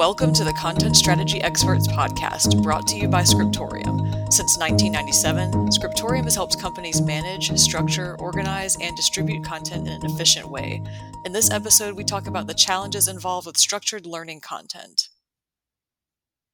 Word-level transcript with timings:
Welcome 0.00 0.32
to 0.34 0.44
the 0.44 0.52
Content 0.52 0.96
Strategy 0.96 1.42
Experts 1.42 1.86
podcast, 1.86 2.62
brought 2.62 2.86
to 2.88 2.96
you 2.96 3.06
by 3.08 3.22
Scriptorium. 3.22 3.98
Since 4.30 4.58
1997, 4.58 5.72
Scriptorium 5.72 6.24
has 6.24 6.34
helped 6.34 6.58
companies 6.58 7.00
manage, 7.00 7.50
structure, 7.58 8.16
organize, 8.18 8.76
and 8.80 8.96
distribute 8.96 9.44
content 9.44 9.86
in 9.86 9.92
an 9.92 10.06
efficient 10.06 10.50
way. 10.50 10.82
In 11.24 11.32
this 11.32 11.50
episode, 11.50 11.96
we 11.96 12.04
talk 12.04 12.26
about 12.26 12.46
the 12.46 12.54
challenges 12.54 13.08
involved 13.08 13.46
with 13.46 13.58
structured 13.58 14.06
learning 14.06 14.40
content. 14.40 15.08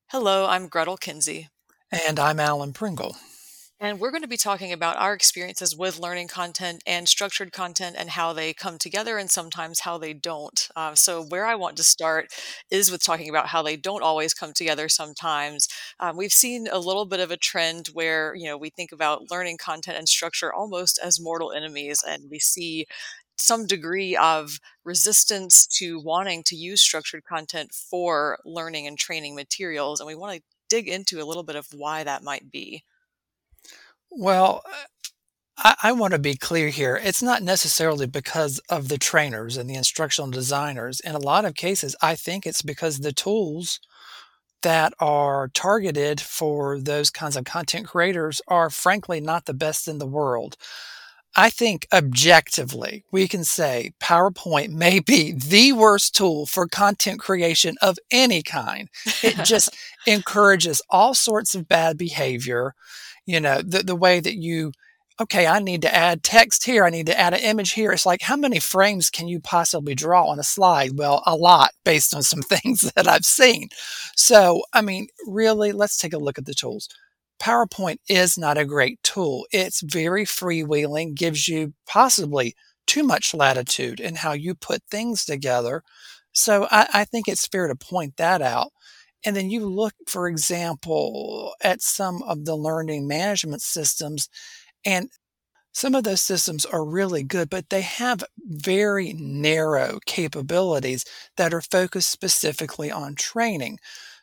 Hello, 0.09 0.47
I'm 0.47 0.69
Gretyl 0.69 0.99
Kinsey. 0.99 1.49
And 1.91 2.19
I'm 2.19 2.41
Alan 2.41 2.73
Pringle. 2.73 3.17
And 3.79 4.01
we're 4.01 4.11
going 4.11 4.23
to 4.23 4.29
be 4.29 4.39
talking 4.39 4.73
about 4.73 4.97
our 4.97 5.13
experiences 5.13 5.77
with 5.77 5.99
learning 5.99 6.29
content 6.29 6.83
and 6.87 7.07
structured 7.07 7.53
content 7.53 7.95
and 7.99 8.09
how 8.09 8.33
they 8.33 8.55
come 8.55 8.79
together 8.79 9.19
and 9.19 9.31
sometimes 9.31 9.81
how 9.81 9.99
they 9.99 10.15
don't. 10.15 10.67
Uh, 10.75 10.95
so, 10.95 11.23
where 11.23 11.45
I 11.45 11.57
want 11.57 11.77
to 11.77 11.85
start 11.85 12.33
is 12.71 12.91
with 12.91 13.03
talking 13.05 13.29
about 13.29 13.49
how 13.49 13.63
they 13.63 13.77
don't 13.77 14.03
always 14.03 14.33
come 14.33 14.55
together 14.55 14.89
sometimes. 14.89 15.69
Um, 16.01 16.17
we've 16.17 16.33
seen 16.33 16.69
a 16.73 16.79
little 16.79 17.05
bit 17.05 17.21
of 17.21 17.31
a 17.31 17.37
trend 17.37 17.89
where, 17.89 18.35
you 18.35 18.47
know, 18.47 18.57
we 18.57 18.71
think 18.71 18.93
about 18.93 19.31
learning 19.31 19.59
content 19.59 19.99
and 19.99 20.09
structure 20.09 20.53
almost 20.53 20.99
as 21.03 21.21
mortal 21.21 21.53
enemies, 21.53 22.03
and 22.07 22.31
we 22.31 22.39
see 22.39 22.87
some 23.37 23.67
degree 23.67 24.17
of 24.17 24.59
resistance 24.85 25.67
to 25.67 26.01
wanting 26.01 26.43
to 26.45 26.57
use 26.57 26.81
structured 26.81 27.25
content 27.25 27.73
for 27.75 28.39
learning 28.47 28.87
and 28.87 28.99
training 28.99 29.35
materials. 29.35 30.01
And 30.01 30.07
we 30.07 30.15
want 30.15 30.37
to 30.39 30.43
dig 30.71 30.89
into 30.89 31.21
a 31.21 31.27
little 31.27 31.43
bit 31.43 31.57
of 31.57 31.67
why 31.75 32.05
that 32.05 32.23
might 32.23 32.51
be. 32.51 32.83
Well, 34.17 34.63
I, 35.59 35.75
I 35.85 35.93
want 35.93 36.13
to 36.15 36.19
be 36.19 36.37
clear 36.37 36.71
here. 36.71 36.99
It's 37.03 37.23
not 37.23 37.43
necessarily 37.43 38.07
because 38.07 38.59
of 38.71 38.89
the 38.89 38.97
trainers 38.97 39.59
and 39.59 39.69
the 39.69 39.75
instructional 39.75 40.31
designers. 40.31 41.01
In 41.01 41.15
a 41.15 41.19
lot 41.19 41.45
of 41.45 41.55
cases, 41.55 41.95
I 42.01 42.15
think 42.15 42.47
it's 42.47 42.63
because 42.63 42.99
the 42.99 43.13
tools 43.13 43.79
that 44.63 44.95
are 45.01 45.49
targeted 45.49 46.19
for 46.21 46.81
those 46.81 47.11
kinds 47.11 47.37
of 47.37 47.45
content 47.45 47.87
creators 47.87 48.41
are 48.49 48.71
frankly 48.71 49.21
not 49.21 49.45
the 49.45 49.55
best 49.55 49.87
in 49.87 49.99
the 49.99 50.07
world. 50.07 50.57
I 51.37 51.51
think 51.51 51.87
objectively, 51.93 53.05
we 53.13 53.29
can 53.29 53.45
say 53.45 53.93
PowerPoint 54.03 54.71
may 54.71 54.99
be 54.99 55.33
the 55.33 55.75
worst 55.75 56.15
tool 56.15 56.47
for 56.47 56.67
content 56.67 57.21
creation 57.21 57.77
of 57.83 57.99
any 58.11 58.43
kind. 58.43 58.89
It 59.23 59.37
just 59.45 59.77
encourages 60.07 60.81
all 60.89 61.13
sorts 61.13 61.55
of 61.55 61.69
bad 61.69 61.99
behavior 61.99 62.75
you 63.27 63.41
know, 63.41 63.63
the, 63.63 63.83
the 63.83 63.97
way 63.97 64.21
that 64.21 64.37
you, 64.37 64.73
okay, 65.21 65.47
I 65.47 65.59
need 65.61 65.83
to 65.83 65.95
add 65.95 66.23
text 66.23 66.65
here. 66.65 66.85
I 66.85 66.91
need 66.91 67.07
to 67.07 67.19
add 67.19 67.35
an 67.35 67.41
image 67.41 67.73
here. 67.73 67.93
It's 67.93 68.07
like, 68.07 68.23
how 68.23 68.37
many 68.37 68.61
frames 68.61 69.11
can 69.11 69.29
you 69.29 69.41
possibly 69.41 69.95
draw 69.95 70.27
on 70.27 70.39
a 70.39 70.45
slide? 70.45 70.99
Well, 70.99 71.23
a 71.27 71.37
lot 71.37 71.73
based 71.85 72.15
on 72.15 72.23
some 72.23 72.43
things 72.43 72.83
that 72.95 73.09
I've 73.09 73.25
seen. 73.25 73.69
So, 74.15 74.63
I 74.73 74.83
mean, 74.83 75.09
really, 75.27 75.73
let's 75.73 75.99
take 75.99 76.13
a 76.13 76.19
look 76.19 76.39
at 76.39 76.47
the 76.47 76.55
tools. 76.55 76.89
PowerPoint 77.41 77.99
is 78.09 78.39
not 78.39 78.59
a 78.59 78.65
great 78.65 79.03
tool. 79.03 79.47
It's 79.53 79.81
very 79.83 80.25
freewheeling, 80.25 81.15
gives 81.15 81.49
you 81.49 81.75
possibly 81.87 82.55
too 82.87 83.03
much 83.03 83.35
latitude 83.35 84.01
in 84.01 84.17
how 84.17 84.33
you 84.33 84.55
put 84.55 84.83
things 84.91 85.25
together. 85.25 85.83
So 86.33 86.67
I, 86.71 86.89
I 86.93 87.05
think 87.05 87.29
it's 87.29 87.47
fair 87.47 87.69
to 87.69 87.75
point 87.75 88.17
that 88.17 88.41
out. 88.43 88.73
And 89.27 89.37
then 89.37 89.51
you 89.51 89.67
look, 89.67 89.95
for 90.09 90.29
example, 90.29 91.55
at 91.63 91.83
some 91.83 92.23
of 92.25 92.47
the 92.47 92.57
learning 92.57 93.09
management 93.09 93.63
systems, 93.63 94.31
and 94.85 95.11
some 95.73 95.95
of 95.95 96.05
those 96.05 96.23
systems 96.23 96.65
are 96.67 96.85
really 96.85 97.23
good, 97.23 97.51
but 97.51 97.71
they 97.71 97.83
have 97.83 98.25
very 98.39 99.13
narrow 99.15 99.99
capabilities 100.07 101.05
that 101.37 101.55
are 101.55 101.61
focused 101.63 102.11
specifically 102.11 102.91
on 102.91 103.15
training. 103.15 103.79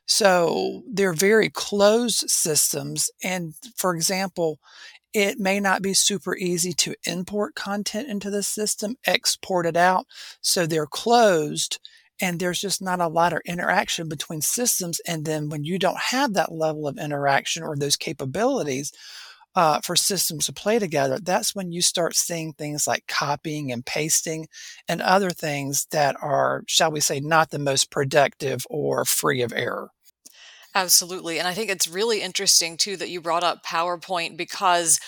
So 0.07 0.83
they're 0.91 1.13
very 1.13 1.49
closed 1.49 2.29
systems. 2.29 3.09
And 3.23 3.53
for 3.77 3.95
example, 3.95 4.59
it 5.13 5.39
may 5.39 5.59
not 5.59 5.81
be 5.81 5.93
super 5.93 6.35
easy 6.37 6.73
to 6.73 6.95
import 7.05 7.55
content 7.55 8.09
into 8.09 8.29
the 8.31 8.43
system, 8.43 8.95
export 9.05 9.65
it 9.65 9.77
out. 9.77 10.07
So 10.41 10.65
they're 10.65 10.87
closed 10.87 11.79
and 12.21 12.39
there's 12.39 12.61
just 12.61 12.81
not 12.81 12.99
a 12.99 13.07
lot 13.07 13.33
of 13.33 13.41
interaction 13.45 14.07
between 14.07 14.41
systems. 14.41 14.99
And 15.07 15.25
then 15.25 15.49
when 15.49 15.63
you 15.63 15.79
don't 15.79 15.99
have 15.99 16.33
that 16.33 16.51
level 16.51 16.87
of 16.87 16.97
interaction 16.97 17.63
or 17.63 17.75
those 17.75 17.95
capabilities 17.95 18.91
uh, 19.55 19.79
for 19.81 19.95
systems 19.95 20.45
to 20.45 20.53
play 20.53 20.79
together, 20.79 21.19
that's 21.21 21.55
when 21.55 21.71
you 21.71 21.81
start 21.81 22.15
seeing 22.15 22.53
things 22.53 22.87
like 22.87 23.05
copying 23.07 23.71
and 23.71 23.85
pasting 23.85 24.47
and 24.87 25.01
other 25.01 25.29
things 25.29 25.87
that 25.91 26.15
are, 26.21 26.63
shall 26.67 26.91
we 26.91 26.99
say, 26.99 27.19
not 27.19 27.51
the 27.51 27.59
most 27.59 27.91
productive 27.91 28.65
or 28.69 29.05
free 29.05 29.41
of 29.41 29.53
error. 29.53 29.89
Absolutely. 30.75 31.37
And 31.37 31.47
I 31.47 31.53
think 31.53 31.69
it's 31.69 31.87
really 31.87 32.21
interesting 32.21 32.77
too 32.77 32.97
that 32.97 33.09
you 33.09 33.21
brought 33.21 33.43
up 33.43 33.63
PowerPoint 33.63 34.37
because 34.37 34.99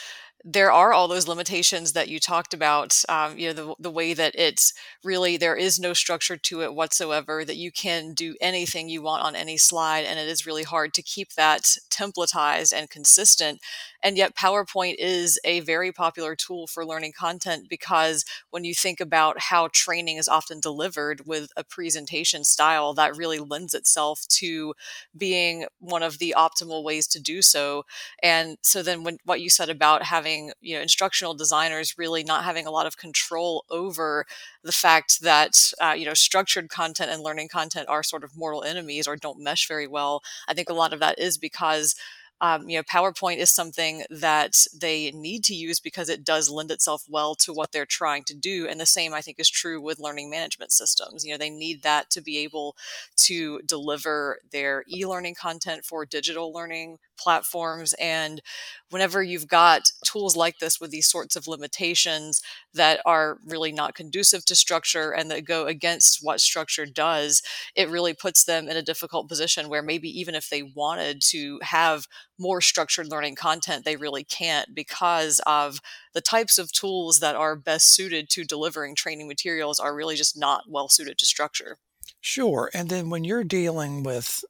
there 0.48 0.72
are 0.72 0.94
all 0.94 1.08
those 1.08 1.28
limitations 1.28 1.94
that 1.94 2.08
you 2.08 2.20
talked 2.20 2.54
about. 2.54 3.04
Um, 3.10 3.36
you 3.36 3.48
know, 3.48 3.54
the, 3.54 3.76
the 3.80 3.92
way 3.92 4.14
that 4.14 4.36
it's 4.38 4.74
really, 5.04 5.38
there 5.38 5.56
is 5.56 5.80
no 5.80 5.94
structure 5.94 6.38
to 6.38 6.62
it 6.62 6.76
whatsoever, 6.76 7.44
that 7.44 7.58
you 7.58 7.72
can 7.72 8.14
do 8.14 8.36
anything 8.40 8.88
you 8.88 9.02
want 9.02 9.24
on 9.24 9.36
any 9.36 9.58
slide. 9.58 10.06
And 10.06 10.20
it 10.20 10.28
is 10.28 10.46
really 10.46 10.62
hard 10.62 10.94
to 10.94 11.02
keep 11.02 11.34
that 11.34 11.64
templatized 11.90 12.74
and 12.74 12.92
consistent. 12.92 13.60
And 14.06 14.18
yet, 14.18 14.36
PowerPoint 14.36 14.96
is 15.00 15.40
a 15.44 15.62
very 15.62 15.92
popular 15.92 16.36
tool 16.36 16.68
for 16.68 16.86
learning 16.86 17.14
content 17.18 17.68
because 17.70 18.24
when 18.52 18.64
you 18.64 18.76
think 18.76 19.02
about 19.02 19.40
how 19.40 19.70
training 19.74 20.18
is 20.18 20.30
often 20.30 20.62
delivered 20.62 21.26
with 21.26 21.50
a 21.58 21.64
presentation 21.66 22.44
style, 22.46 22.94
that 22.94 23.18
really 23.18 23.40
lends 23.40 23.74
itself 23.74 24.22
to 24.42 24.76
being 25.18 25.66
one 25.80 26.04
of 26.04 26.20
the 26.20 26.36
optimal 26.38 26.84
ways 26.84 27.08
to 27.08 27.20
do 27.20 27.42
so. 27.42 27.84
And 28.22 28.58
so, 28.62 28.84
then 28.84 29.04
when 29.04 29.18
what 29.26 29.42
you 29.42 29.50
said 29.50 29.70
about 29.70 30.04
having, 30.04 30.52
you 30.62 30.76
know, 30.76 30.82
instructional 30.82 31.34
designers 31.34 31.98
really 31.98 32.24
not 32.24 32.44
having 32.44 32.68
a 32.68 32.72
lot 32.72 32.86
of 32.86 32.98
control 32.98 33.66
over 33.72 34.26
the 34.64 34.72
fact 34.72 35.22
that, 35.22 35.72
uh, 35.82 35.94
you 35.98 36.06
know, 36.06 36.14
structured 36.14 36.70
content 36.70 37.12
and 37.12 37.24
learning 37.24 37.50
content 37.50 37.88
are 37.90 38.04
sort 38.04 38.24
of 38.24 38.36
mortal 38.38 38.64
enemies 38.64 39.08
or 39.08 39.16
don't 39.16 39.40
mesh 39.42 39.68
very 39.68 39.88
well, 39.88 40.22
I 40.48 40.54
think 40.54 40.70
a 40.70 40.74
lot 40.74 40.94
of 40.94 41.00
that 41.00 41.20
is 41.20 41.38
because 41.38 41.96
um, 42.42 42.70
you 42.70 42.78
know, 42.78 42.84
PowerPoint 42.84 43.38
is 43.38 43.50
something 43.50 44.04
that 44.10 44.66
they 44.78 45.12
need 45.12 45.44
to 45.46 45.56
use 45.56 45.80
because 45.80 46.10
it 46.10 46.26
does 46.26 46.50
lend 46.50 46.70
itself 46.70 47.04
well 47.08 47.34
to 47.36 47.54
what 47.54 47.72
they're 47.72 47.86
trying 47.86 48.24
to 48.26 48.36
do. 48.36 48.68
And 48.68 48.80
the 48.80 48.86
same, 48.86 49.14
I 49.14 49.22
think, 49.22 49.40
is 49.40 49.50
true 49.50 49.82
with 49.82 50.00
learning 50.00 50.30
management 50.30 50.72
systems. 50.72 51.24
You 51.24 51.32
know, 51.32 51.38
they 51.38 51.50
need 51.50 51.84
that 51.84 52.10
to 52.12 52.22
be 52.22 52.38
able 52.40 52.76
to 53.18 53.62
deliver 53.66 54.40
their 54.52 54.84
e 54.90 55.06
learning 55.06 55.36
content 55.36 55.86
for 55.86 56.06
digital 56.06 56.52
learning 56.52 56.98
platforms. 57.18 57.94
And 58.00 58.42
whenever 58.90 59.22
you've 59.22 59.48
got 59.48 59.90
tools 60.06 60.36
like 60.36 60.60
this 60.60 60.80
with 60.80 60.92
these 60.92 61.08
sorts 61.08 61.36
of 61.36 61.48
limitations 61.48 62.42
that 62.74 63.02
are 63.06 63.38
really 63.46 63.72
not 63.72 63.96
conducive 63.96 64.46
to 64.46 64.56
structure 64.56 65.12
and 65.12 65.30
that 65.32 65.46
go 65.46 65.66
against 65.66 66.20
what 66.22 66.42
structure 66.42 66.86
does, 66.86 67.42
it 67.76 67.90
really 67.90 68.14
puts 68.14 68.44
them 68.46 68.68
in 68.68 68.78
a 68.78 68.82
difficult 68.82 69.28
position 69.28 69.70
where 69.70 69.82
maybe 69.82 70.10
even 70.10 70.36
if 70.36 70.50
they 70.50 70.64
wanted 70.64 71.22
to 71.22 71.60
have 71.62 72.06
more 72.38 72.62
structured 72.62 73.08
learning 73.08 73.36
content, 73.36 73.86
they 73.86 73.96
really 73.96 74.24
can't 74.24 74.76
because 74.76 75.42
of 75.46 75.80
the 76.14 76.22
types 76.22 76.58
of 76.58 76.72
tools 76.72 77.20
that 77.20 77.36
are 77.36 77.56
best 77.56 77.94
suited 77.94 78.30
to 78.30 78.44
delivering 78.44 78.96
training 78.96 79.28
materials 79.28 79.80
are 79.80 79.96
really 79.96 80.16
just 80.16 80.38
not 80.38 80.64
well 80.68 80.90
suited 80.90 81.18
to 81.18 81.26
structure. 81.26 81.78
Sure. 82.22 82.70
And 82.74 82.90
then 82.90 83.10
when 83.10 83.24
you're 83.24 83.44
dealing 83.44 84.04
with 84.04 84.44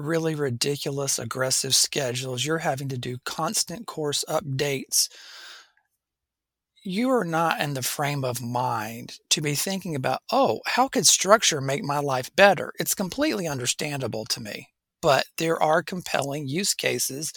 really 0.00 0.34
ridiculous, 0.34 1.18
aggressive 1.18 1.74
schedules, 1.74 2.44
you're 2.44 2.58
having 2.58 2.88
to 2.88 2.98
do 2.98 3.18
constant 3.24 3.86
course 3.86 4.24
updates. 4.28 5.08
You 6.82 7.10
are 7.10 7.24
not 7.24 7.60
in 7.60 7.74
the 7.74 7.82
frame 7.82 8.24
of 8.24 8.42
mind 8.42 9.18
to 9.30 9.40
be 9.40 9.54
thinking 9.54 9.94
about, 9.94 10.22
oh, 10.32 10.60
how 10.66 10.88
could 10.88 11.06
structure 11.06 11.60
make 11.60 11.84
my 11.84 11.98
life 11.98 12.34
better? 12.34 12.72
It's 12.78 12.94
completely 12.94 13.46
understandable 13.46 14.24
to 14.26 14.40
me, 14.40 14.68
but 15.02 15.26
there 15.36 15.62
are 15.62 15.82
compelling 15.82 16.48
use 16.48 16.74
cases 16.74 17.32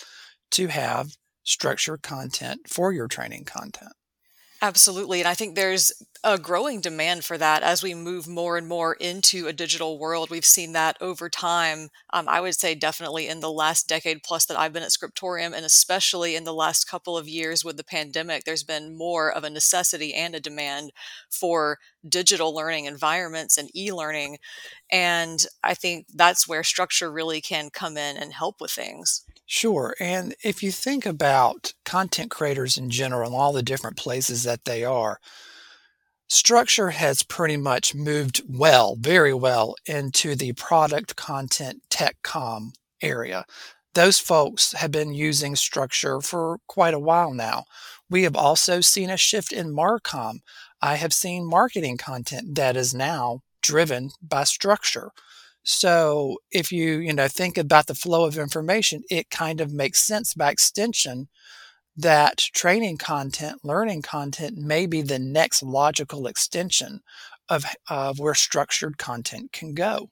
to 0.52 0.68
have 0.68 1.18
structured 1.44 2.02
content 2.04 2.62
for 2.68 2.94
your 2.94 3.08
training 3.08 3.44
content. 3.44 3.92
Absolutely. 4.64 5.20
And 5.20 5.28
I 5.28 5.34
think 5.34 5.56
there's 5.56 5.92
a 6.24 6.38
growing 6.38 6.80
demand 6.80 7.26
for 7.26 7.38
that 7.38 7.64
as 7.64 7.84
we 7.84 7.94
move 7.94 8.30
more 8.30 8.56
and 8.56 8.66
more 8.66 8.94
into 8.94 9.46
a 9.46 9.52
digital 9.52 10.00
world. 10.00 10.30
We've 10.30 10.46
seen 10.46 10.72
that 10.72 10.96
over 11.02 11.30
time. 11.30 11.90
Um, 12.14 12.30
I 12.30 12.40
would 12.40 12.56
say 12.56 12.74
definitely 12.74 13.28
in 13.28 13.42
the 13.42 13.52
last 13.52 13.90
decade 13.90 14.24
plus 14.24 14.46
that 14.46 14.58
I've 14.58 14.72
been 14.72 14.82
at 14.84 14.94
Scriptorium, 14.94 15.54
and 15.54 15.66
especially 15.66 16.38
in 16.38 16.46
the 16.46 16.54
last 16.54 16.90
couple 16.90 17.18
of 17.18 17.28
years 17.28 17.66
with 17.66 17.76
the 17.76 17.84
pandemic, 17.84 18.46
there's 18.46 18.64
been 18.64 18.98
more 18.98 19.30
of 19.30 19.44
a 19.44 19.50
necessity 19.50 20.14
and 20.14 20.34
a 20.34 20.40
demand 20.40 20.94
for 21.30 21.78
digital 22.08 22.56
learning 22.56 22.86
environments 22.86 23.58
and 23.58 23.70
e 23.76 23.92
learning. 23.92 24.38
And 24.90 25.46
I 25.62 25.74
think 25.74 26.06
that's 26.16 26.48
where 26.48 26.64
structure 26.64 27.12
really 27.12 27.42
can 27.42 27.70
come 27.70 27.98
in 27.98 28.16
and 28.16 28.32
help 28.32 28.62
with 28.62 28.72
things. 28.72 29.26
Sure. 29.46 29.94
And 30.00 30.36
if 30.42 30.64
you 30.64 30.72
think 30.72 31.06
about 31.06 31.74
content 31.84 32.32
creators 32.32 32.78
in 32.78 32.90
general 32.90 33.28
and 33.28 33.36
all 33.36 33.52
the 33.52 33.62
different 33.62 33.98
places 33.98 34.44
that 34.44 34.53
they 34.66 34.84
are, 34.84 35.20
Structure 36.28 36.90
has 36.90 37.22
pretty 37.22 37.58
much 37.58 37.94
moved 37.94 38.42
well, 38.48 38.96
very 39.00 39.34
well, 39.34 39.76
into 39.86 40.36
the 40.36 40.54
product 40.54 41.16
content 41.16 41.84
tech 41.90 42.16
com 42.24 42.74
area. 43.02 43.46
Those 43.94 44.18
folks 44.18 44.74
have 44.74 44.90
been 44.90 45.14
using 45.14 45.56
Structure 45.56 46.22
for 46.22 46.58
quite 46.68 46.96
a 46.96 47.00
while 47.00 47.34
now. 47.34 47.66
We 48.10 48.24
have 48.24 48.36
also 48.36 48.82
seen 48.82 49.12
a 49.12 49.18
shift 49.18 49.52
in 49.52 49.76
Marcom. 49.76 50.40
I 50.82 50.96
have 50.96 51.14
seen 51.14 51.46
marketing 51.48 51.98
content 51.98 52.56
that 52.56 52.76
is 52.76 52.94
now 52.96 53.42
driven 53.62 54.10
by 54.22 54.46
Structure. 54.46 55.12
So 55.64 56.38
if 56.52 56.72
you, 56.72 56.98
you 56.98 57.14
know, 57.14 57.28
think 57.28 57.58
about 57.58 57.88
the 57.88 57.96
flow 57.96 58.26
of 58.26 58.38
information, 58.38 59.04
it 59.10 59.30
kind 59.30 59.62
of 59.62 59.72
makes 59.72 60.00
sense 60.00 60.34
by 60.34 60.50
extension 60.50 61.30
that 61.96 62.38
training 62.38 62.98
content, 62.98 63.60
learning 63.64 64.02
content 64.02 64.58
may 64.58 64.86
be 64.86 65.02
the 65.02 65.20
next 65.20 65.62
logical 65.64 66.28
extension 66.28 67.02
of, 67.50 67.66
of 67.90 68.20
where 68.20 68.34
structured 68.34 68.98
content 68.98 69.52
can 69.52 69.74
go. 69.74 70.10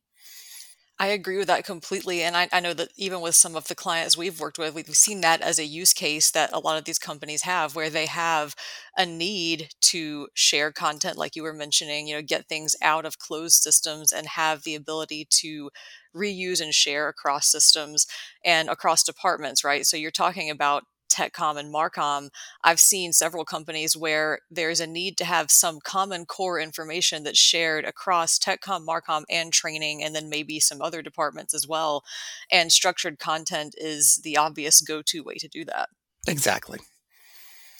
I 1.02 1.08
agree 1.08 1.38
with 1.38 1.48
that 1.48 1.66
completely. 1.66 2.22
And 2.22 2.38
I, 2.38 2.48
I 2.54 2.60
know 2.60 2.76
that 2.76 2.90
even 2.96 3.22
with 3.22 3.34
some 3.34 3.56
of 3.56 3.68
the 3.68 3.74
clients 3.74 4.16
we've 4.16 4.40
worked 4.40 4.60
with, 4.60 4.76
we've 4.76 4.88
seen 4.90 5.22
that 5.22 5.42
as 5.42 5.58
a 5.58 5.66
use 5.66 5.94
case 5.94 6.30
that 6.30 6.52
a 6.54 6.60
lot 6.60 6.78
of 6.78 6.86
these 6.86 7.00
companies 7.00 7.42
have 7.42 7.76
where 7.76 7.90
they 7.90 8.06
have 8.06 8.54
a 8.96 9.04
need 9.04 9.70
to 9.82 10.28
share 10.36 10.72
content, 10.72 11.18
like 11.18 11.36
you 11.36 11.42
were 11.42 11.54
mentioning, 11.54 12.08
you 12.08 12.14
know, 12.14 12.22
get 12.22 12.48
things 12.48 12.76
out 12.84 13.04
of 13.04 13.18
closed 13.18 13.64
systems 13.64 14.12
and 14.12 14.28
have 14.28 14.62
the 14.62 14.76
ability 14.76 15.26
to 15.32 15.72
reuse 16.16 16.62
and 16.62 16.76
share 16.76 17.08
across 17.08 17.48
systems 17.48 18.06
and 18.46 18.70
across 18.70 19.04
departments, 19.04 19.64
right? 19.64 19.88
So 19.88 19.98
you're 19.98 20.12
talking 20.12 20.52
about 20.52 20.84
TechCom 21.12 21.58
and 21.58 21.74
Marcom, 21.74 22.30
I've 22.64 22.80
seen 22.80 23.14
several 23.14 23.46
companies 23.46 23.98
where 23.98 24.40
there's 24.50 24.80
a 24.80 24.88
need 24.88 25.18
to 25.18 25.26
have 25.26 25.52
some 25.52 25.80
common 25.84 26.26
core 26.26 26.60
information 26.60 27.24
that's 27.24 27.40
shared 27.40 27.86
across 27.86 28.40
TechCom, 28.40 28.86
Marcom, 28.86 29.24
and 29.30 29.52
training, 29.52 30.04
and 30.04 30.16
then 30.16 30.30
maybe 30.30 30.60
some 30.60 30.82
other 30.82 31.02
departments 31.02 31.54
as 31.54 31.68
well. 31.68 32.04
And 32.52 32.72
structured 32.72 33.20
content 33.20 33.76
is 33.78 34.22
the 34.24 34.38
obvious 34.38 34.82
go 34.82 35.02
to 35.04 35.24
way 35.24 35.36
to 35.36 35.48
do 35.48 35.66
that. 35.66 35.90
Exactly. 36.28 36.80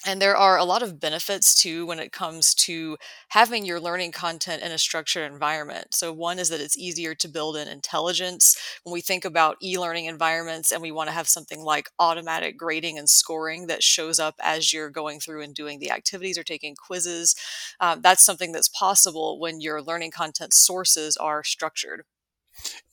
And 0.04 0.20
there 0.20 0.36
are 0.36 0.58
a 0.58 0.64
lot 0.64 0.82
of 0.82 0.98
benefits 0.98 1.54
too 1.54 1.86
when 1.86 2.00
it 2.00 2.12
comes 2.12 2.54
to 2.56 2.96
having 3.28 3.64
your 3.64 3.78
learning 3.80 4.12
content 4.12 4.62
in 4.62 4.72
a 4.72 4.78
structured 4.78 5.30
environment. 5.30 5.94
So, 5.94 6.12
one 6.12 6.38
is 6.40 6.48
that 6.48 6.60
it's 6.60 6.76
easier 6.76 7.14
to 7.16 7.28
build 7.28 7.56
in 7.56 7.68
intelligence. 7.68 8.56
When 8.82 8.92
we 8.92 9.00
think 9.00 9.24
about 9.24 9.58
e 9.62 9.78
learning 9.78 10.06
environments 10.06 10.72
and 10.72 10.82
we 10.82 10.90
want 10.90 11.08
to 11.08 11.14
have 11.14 11.28
something 11.28 11.62
like 11.62 11.88
automatic 11.98 12.56
grading 12.58 12.98
and 12.98 13.08
scoring 13.08 13.68
that 13.68 13.82
shows 13.84 14.18
up 14.18 14.34
as 14.42 14.72
you're 14.72 14.90
going 14.90 15.20
through 15.20 15.42
and 15.42 15.54
doing 15.54 15.78
the 15.78 15.90
activities 15.92 16.36
or 16.38 16.42
taking 16.44 16.74
quizzes, 16.74 17.34
um, 17.80 18.00
that's 18.00 18.24
something 18.24 18.52
that's 18.52 18.68
possible 18.68 19.38
when 19.38 19.60
your 19.60 19.80
learning 19.82 20.10
content 20.10 20.52
sources 20.54 21.16
are 21.16 21.44
structured. 21.44 22.04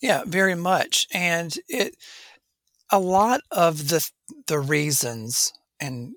Yeah, 0.01 0.23
very 0.25 0.56
much. 0.56 1.07
And 1.13 1.57
it, 1.67 1.95
a 2.91 3.00
lot 3.00 3.41
of 3.51 3.89
the 3.89 4.09
the 4.47 4.59
reasons 4.59 5.53
and 5.79 6.15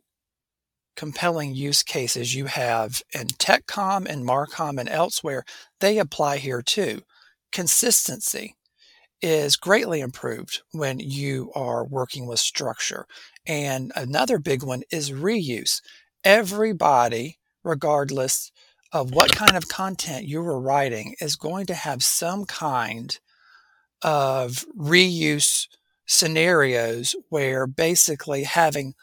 compelling 0.96 1.54
use 1.54 1.82
cases 1.82 2.34
you 2.34 2.46
have 2.46 3.02
in 3.14 3.28
TechCom 3.28 4.06
and 4.06 4.26
Marcom 4.26 4.78
and 4.78 4.88
elsewhere, 4.88 5.44
they 5.80 5.98
apply 5.98 6.38
here 6.38 6.62
too. 6.62 7.02
Consistency 7.50 8.54
is 9.20 9.56
greatly 9.56 10.00
improved 10.00 10.62
when 10.72 10.98
you 10.98 11.50
are 11.54 11.84
working 11.84 12.26
with 12.26 12.40
structure. 12.40 13.06
And 13.46 13.92
another 13.94 14.38
big 14.38 14.62
one 14.62 14.82
is 14.90 15.12
reuse. 15.12 15.80
Everybody, 16.24 17.38
regardless 17.62 18.50
of 18.92 19.12
what 19.12 19.34
kind 19.34 19.56
of 19.56 19.68
content 19.68 20.26
you 20.26 20.42
were 20.42 20.60
writing, 20.60 21.14
is 21.20 21.36
going 21.36 21.66
to 21.66 21.74
have 21.74 22.02
some 22.02 22.44
kind 22.44 23.18
of 24.02 24.66
reuse 24.76 25.68
scenarios 26.06 27.14
where 27.28 27.66
basically 27.66 28.42
having 28.42 28.94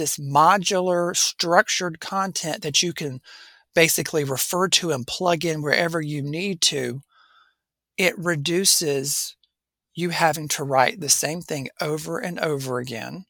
this 0.00 0.16
modular 0.16 1.14
structured 1.14 2.00
content 2.00 2.62
that 2.62 2.82
you 2.82 2.94
can 2.94 3.20
basically 3.74 4.24
refer 4.24 4.66
to 4.66 4.90
and 4.90 5.06
plug 5.06 5.44
in 5.44 5.60
wherever 5.60 6.00
you 6.00 6.22
need 6.22 6.62
to, 6.62 7.02
it 7.98 8.18
reduces 8.18 9.36
you 9.94 10.08
having 10.08 10.48
to 10.48 10.64
write 10.64 11.00
the 11.00 11.10
same 11.10 11.42
thing 11.42 11.68
over 11.82 12.18
and 12.18 12.38
over 12.40 12.78
again. 12.78 13.26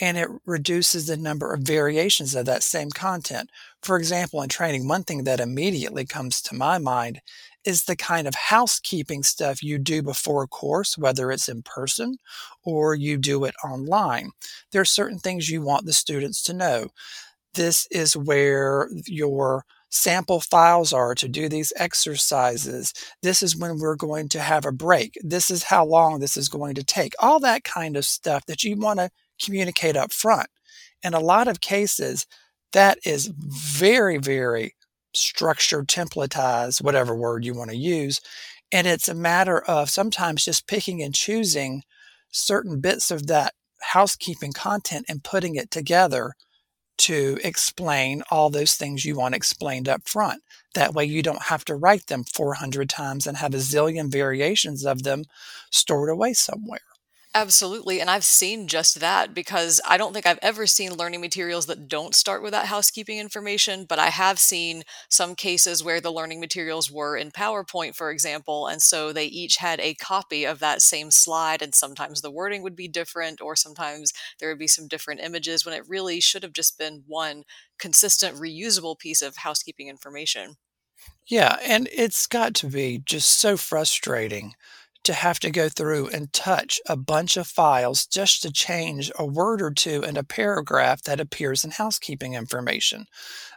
And 0.00 0.16
it 0.16 0.28
reduces 0.46 1.06
the 1.06 1.16
number 1.16 1.52
of 1.52 1.60
variations 1.60 2.34
of 2.34 2.46
that 2.46 2.62
same 2.62 2.90
content. 2.90 3.50
For 3.82 3.96
example, 3.96 4.42
in 4.42 4.48
training, 4.48 4.88
one 4.88 5.04
thing 5.04 5.24
that 5.24 5.40
immediately 5.40 6.06
comes 6.06 6.40
to 6.42 6.54
my 6.54 6.78
mind 6.78 7.20
is 7.64 7.84
the 7.84 7.94
kind 7.94 8.26
of 8.26 8.34
housekeeping 8.34 9.22
stuff 9.22 9.62
you 9.62 9.78
do 9.78 10.02
before 10.02 10.42
a 10.42 10.48
course, 10.48 10.98
whether 10.98 11.30
it's 11.30 11.48
in 11.48 11.62
person 11.62 12.16
or 12.64 12.94
you 12.94 13.16
do 13.16 13.44
it 13.44 13.54
online. 13.64 14.30
There 14.72 14.80
are 14.82 14.86
certain 14.86 15.18
things 15.18 15.50
you 15.50 15.62
want 15.62 15.86
the 15.86 15.92
students 15.92 16.42
to 16.44 16.54
know. 16.54 16.88
This 17.54 17.86
is 17.90 18.16
where 18.16 18.88
your 19.06 19.64
sample 19.90 20.40
files 20.40 20.92
are 20.92 21.14
to 21.14 21.28
do 21.28 21.48
these 21.48 21.72
exercises. 21.76 22.94
This 23.22 23.42
is 23.42 23.56
when 23.56 23.78
we're 23.78 23.94
going 23.94 24.28
to 24.30 24.40
have 24.40 24.64
a 24.64 24.72
break. 24.72 25.18
This 25.22 25.50
is 25.50 25.64
how 25.64 25.84
long 25.84 26.18
this 26.18 26.36
is 26.36 26.48
going 26.48 26.74
to 26.76 26.84
take. 26.84 27.12
All 27.20 27.38
that 27.40 27.62
kind 27.62 27.96
of 27.96 28.06
stuff 28.06 28.44
that 28.46 28.64
you 28.64 28.76
want 28.76 29.00
to 29.00 29.10
communicate 29.44 29.96
up 29.96 30.12
front. 30.12 30.48
In 31.02 31.14
a 31.14 31.20
lot 31.20 31.48
of 31.48 31.60
cases, 31.60 32.26
that 32.72 32.98
is 33.04 33.32
very, 33.36 34.18
very 34.18 34.74
structured, 35.14 35.88
templatized, 35.88 36.82
whatever 36.82 37.14
word 37.14 37.44
you 37.44 37.54
want 37.54 37.70
to 37.70 37.76
use. 37.76 38.20
And 38.70 38.86
it's 38.86 39.08
a 39.08 39.14
matter 39.14 39.58
of 39.58 39.90
sometimes 39.90 40.44
just 40.44 40.66
picking 40.66 41.02
and 41.02 41.14
choosing 41.14 41.82
certain 42.30 42.80
bits 42.80 43.10
of 43.10 43.26
that 43.26 43.52
housekeeping 43.82 44.52
content 44.52 45.04
and 45.08 45.22
putting 45.22 45.56
it 45.56 45.70
together 45.70 46.32
to 46.98 47.38
explain 47.42 48.22
all 48.30 48.48
those 48.48 48.74
things 48.74 49.04
you 49.04 49.16
want 49.16 49.34
explained 49.34 49.88
up 49.88 50.08
front. 50.08 50.42
That 50.74 50.94
way 50.94 51.04
you 51.04 51.22
don't 51.22 51.42
have 51.44 51.64
to 51.66 51.74
write 51.74 52.06
them 52.06 52.24
400 52.24 52.88
times 52.88 53.26
and 53.26 53.36
have 53.36 53.54
a 53.54 53.58
zillion 53.58 54.10
variations 54.10 54.86
of 54.86 55.02
them 55.02 55.24
stored 55.70 56.10
away 56.10 56.32
somewhere. 56.32 56.80
Absolutely. 57.34 57.98
And 57.98 58.10
I've 58.10 58.24
seen 58.26 58.68
just 58.68 59.00
that 59.00 59.32
because 59.32 59.80
I 59.88 59.96
don't 59.96 60.12
think 60.12 60.26
I've 60.26 60.38
ever 60.42 60.66
seen 60.66 60.92
learning 60.92 61.22
materials 61.22 61.64
that 61.64 61.88
don't 61.88 62.14
start 62.14 62.42
with 62.42 62.52
that 62.52 62.66
housekeeping 62.66 63.18
information. 63.18 63.86
But 63.88 63.98
I 63.98 64.10
have 64.10 64.38
seen 64.38 64.82
some 65.08 65.34
cases 65.34 65.82
where 65.82 65.98
the 65.98 66.12
learning 66.12 66.40
materials 66.40 66.90
were 66.90 67.16
in 67.16 67.30
PowerPoint, 67.30 67.94
for 67.96 68.10
example. 68.10 68.66
And 68.66 68.82
so 68.82 69.14
they 69.14 69.24
each 69.24 69.56
had 69.56 69.80
a 69.80 69.94
copy 69.94 70.44
of 70.44 70.58
that 70.58 70.82
same 70.82 71.10
slide. 71.10 71.62
And 71.62 71.74
sometimes 71.74 72.20
the 72.20 72.30
wording 72.30 72.62
would 72.62 72.76
be 72.76 72.86
different, 72.86 73.40
or 73.40 73.56
sometimes 73.56 74.12
there 74.38 74.50
would 74.50 74.58
be 74.58 74.68
some 74.68 74.86
different 74.86 75.22
images 75.22 75.64
when 75.64 75.74
it 75.74 75.88
really 75.88 76.20
should 76.20 76.42
have 76.42 76.52
just 76.52 76.76
been 76.76 77.04
one 77.06 77.44
consistent, 77.78 78.36
reusable 78.36 78.98
piece 78.98 79.22
of 79.22 79.36
housekeeping 79.38 79.88
information. 79.88 80.56
Yeah. 81.26 81.56
And 81.62 81.88
it's 81.92 82.26
got 82.26 82.54
to 82.56 82.66
be 82.66 82.98
just 83.04 83.38
so 83.40 83.56
frustrating 83.56 84.54
to 85.04 85.12
have 85.12 85.40
to 85.40 85.50
go 85.50 85.68
through 85.68 86.08
and 86.08 86.32
touch 86.32 86.80
a 86.86 86.96
bunch 86.96 87.36
of 87.36 87.46
files 87.46 88.06
just 88.06 88.42
to 88.42 88.52
change 88.52 89.10
a 89.18 89.26
word 89.26 89.60
or 89.60 89.70
two 89.70 90.02
in 90.02 90.16
a 90.16 90.22
paragraph 90.22 91.02
that 91.02 91.20
appears 91.20 91.64
in 91.64 91.72
housekeeping 91.72 92.34
information. 92.34 93.06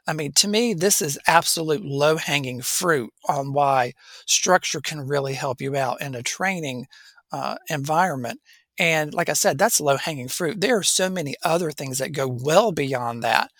I 0.08 0.14
mean, 0.14 0.34
to 0.34 0.48
me, 0.48 0.74
this 0.74 1.02
is 1.02 1.20
absolute 1.28 1.84
low 1.84 2.18
hanging 2.18 2.62
fruit 2.62 3.12
on 3.28 3.54
why 3.54 3.94
structure 4.26 4.82
can 4.82 5.02
really 5.02 5.34
help 5.34 5.62
you 5.62 5.76
out 5.76 6.02
in 6.02 6.16
a 6.16 6.24
training 6.24 6.88
uh, 7.32 7.56
environment. 7.70 8.40
And 8.78 9.14
like 9.14 9.30
I 9.30 9.34
said, 9.34 9.58
that's 9.58 9.80
low 9.80 9.98
hanging 9.98 10.28
fruit. 10.28 10.62
There 10.62 10.78
are 10.78 10.84
so 10.84 11.10
many 11.10 11.36
other 11.44 11.72
things 11.72 12.00
that 12.00 12.12
go 12.12 12.28
well 12.28 12.72
beyond 12.72 13.24
that 13.24 13.52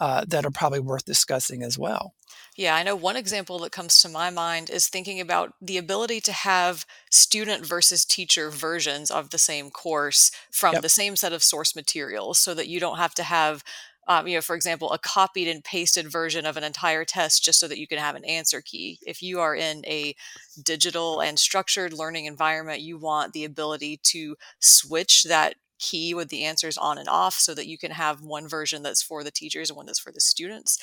uh, 0.00 0.24
that 0.28 0.46
are 0.46 0.50
probably 0.50 0.80
worth 0.80 1.04
discussing 1.04 1.62
as 1.62 1.78
well. 1.78 2.14
Yeah, 2.56 2.74
I 2.76 2.82
know 2.82 2.94
one 2.94 3.16
example 3.16 3.58
that 3.60 3.72
comes 3.72 3.96
to 3.98 4.08
my 4.10 4.28
mind 4.28 4.68
is 4.68 4.88
thinking 4.88 5.20
about 5.20 5.54
the 5.60 5.78
ability 5.78 6.20
to 6.22 6.32
have 6.32 6.84
student 7.10 7.64
versus 7.64 8.04
teacher 8.04 8.50
versions 8.50 9.10
of 9.10 9.30
the 9.30 9.38
same 9.38 9.70
course 9.70 10.30
from 10.50 10.80
Yep. 10.80 10.82
the 10.82 10.90
same 10.90 11.16
set 11.16 11.32
of 11.32 11.42
source 11.42 11.74
materials 11.74 12.38
so 12.38 12.52
that 12.54 12.68
you 12.68 12.78
don't 12.78 12.98
have 12.98 13.14
to 13.14 13.22
have, 13.22 13.64
um, 14.06 14.28
you 14.28 14.36
know, 14.36 14.42
for 14.42 14.54
example, 14.54 14.92
a 14.92 14.98
copied 14.98 15.48
and 15.48 15.64
pasted 15.64 16.12
version 16.12 16.44
of 16.44 16.58
an 16.58 16.64
entire 16.64 17.06
test 17.06 17.42
just 17.42 17.58
so 17.58 17.66
that 17.68 17.78
you 17.78 17.86
can 17.86 17.98
have 17.98 18.16
an 18.16 18.24
answer 18.26 18.60
key. 18.60 18.98
If 19.06 19.22
you 19.22 19.40
are 19.40 19.54
in 19.56 19.82
a 19.86 20.14
digital 20.62 21.22
and 21.22 21.38
structured 21.38 21.94
learning 21.94 22.26
environment, 22.26 22.82
you 22.82 22.98
want 22.98 23.32
the 23.32 23.44
ability 23.44 23.98
to 24.04 24.36
switch 24.60 25.22
that 25.24 25.54
key 25.78 26.14
with 26.14 26.28
the 26.28 26.44
answers 26.44 26.78
on 26.78 26.96
and 26.96 27.08
off 27.08 27.34
so 27.34 27.54
that 27.54 27.66
you 27.66 27.76
can 27.76 27.90
have 27.90 28.20
one 28.22 28.46
version 28.46 28.82
that's 28.84 29.02
for 29.02 29.24
the 29.24 29.32
teachers 29.32 29.68
and 29.68 29.76
one 29.76 29.86
that's 29.86 29.98
for 29.98 30.12
the 30.12 30.20
students. 30.20 30.78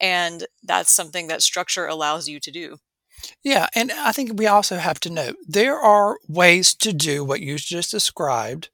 And 0.00 0.46
that's 0.62 0.92
something 0.92 1.26
that 1.28 1.42
structure 1.42 1.86
allows 1.86 2.28
you 2.28 2.40
to 2.40 2.50
do. 2.50 2.78
Yeah, 3.42 3.68
and 3.74 3.92
I 3.92 4.12
think 4.12 4.32
we 4.34 4.46
also 4.46 4.76
have 4.76 4.98
to 5.00 5.10
note 5.10 5.36
there 5.46 5.78
are 5.78 6.18
ways 6.26 6.74
to 6.76 6.92
do 6.92 7.24
what 7.24 7.40
you 7.40 7.56
just 7.56 7.90
described 7.90 8.70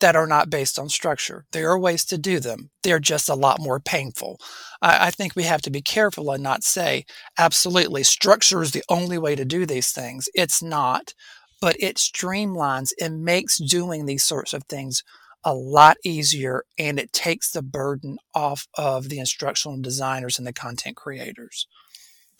that 0.00 0.16
are 0.16 0.26
not 0.26 0.50
based 0.50 0.78
on 0.78 0.88
structure. 0.88 1.44
There 1.52 1.70
are 1.70 1.78
ways 1.78 2.04
to 2.06 2.18
do 2.18 2.40
them. 2.40 2.70
They're 2.82 2.98
just 2.98 3.28
a 3.28 3.34
lot 3.34 3.60
more 3.60 3.78
painful. 3.78 4.40
I, 4.80 5.08
I, 5.08 5.10
think 5.10 5.36
we 5.36 5.42
have 5.42 5.60
to 5.62 5.70
be 5.70 5.82
careful 5.82 6.30
and 6.30 6.42
not 6.42 6.64
say, 6.64 7.04
absolutely, 7.38 8.02
structure 8.02 8.62
is 8.62 8.72
the 8.72 8.82
only 8.88 9.18
way 9.18 9.34
to 9.36 9.44
do 9.44 9.66
these 9.66 9.92
things. 9.92 10.28
It's 10.34 10.62
not, 10.62 11.14
but 11.60 11.76
it 11.78 11.96
streamlines 11.96 12.92
and 13.00 13.22
makes 13.22 13.58
doing 13.58 14.06
these 14.06 14.24
sorts 14.24 14.54
of 14.54 14.64
things 14.64 15.04
a 15.44 15.54
lot 15.54 15.96
easier 16.04 16.64
and 16.78 16.98
it 16.98 17.12
takes 17.12 17.50
the 17.50 17.62
burden 17.62 18.18
off 18.34 18.66
of 18.76 19.08
the 19.08 19.18
instructional 19.18 19.80
designers 19.80 20.38
and 20.38 20.46
the 20.46 20.52
content 20.52 20.96
creators. 20.96 21.66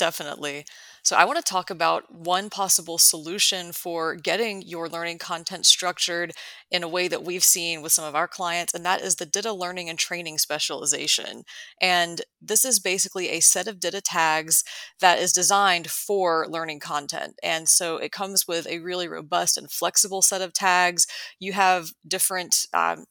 Definitely. 0.00 0.64
So, 1.02 1.14
I 1.14 1.26
want 1.26 1.36
to 1.38 1.42
talk 1.44 1.68
about 1.68 2.10
one 2.10 2.48
possible 2.48 2.96
solution 2.96 3.70
for 3.72 4.14
getting 4.14 4.62
your 4.62 4.88
learning 4.88 5.18
content 5.18 5.66
structured 5.66 6.32
in 6.70 6.82
a 6.82 6.88
way 6.88 7.06
that 7.06 7.22
we've 7.22 7.44
seen 7.44 7.82
with 7.82 7.92
some 7.92 8.06
of 8.06 8.14
our 8.14 8.26
clients, 8.26 8.72
and 8.72 8.82
that 8.86 9.02
is 9.02 9.16
the 9.16 9.26
DITA 9.26 9.52
learning 9.52 9.90
and 9.90 9.98
training 9.98 10.38
specialization. 10.38 11.42
And 11.82 12.22
this 12.40 12.64
is 12.64 12.78
basically 12.80 13.28
a 13.28 13.40
set 13.40 13.68
of 13.68 13.78
DITA 13.78 14.00
tags 14.00 14.64
that 15.00 15.18
is 15.18 15.34
designed 15.34 15.90
for 15.90 16.46
learning 16.48 16.80
content. 16.80 17.34
And 17.42 17.68
so 17.68 17.98
it 17.98 18.10
comes 18.12 18.48
with 18.48 18.66
a 18.66 18.78
really 18.78 19.08
robust 19.08 19.58
and 19.58 19.70
flexible 19.70 20.22
set 20.22 20.40
of 20.40 20.54
tags. 20.54 21.06
You 21.38 21.52
have 21.52 21.90
different 22.08 22.66
um, 22.72 23.04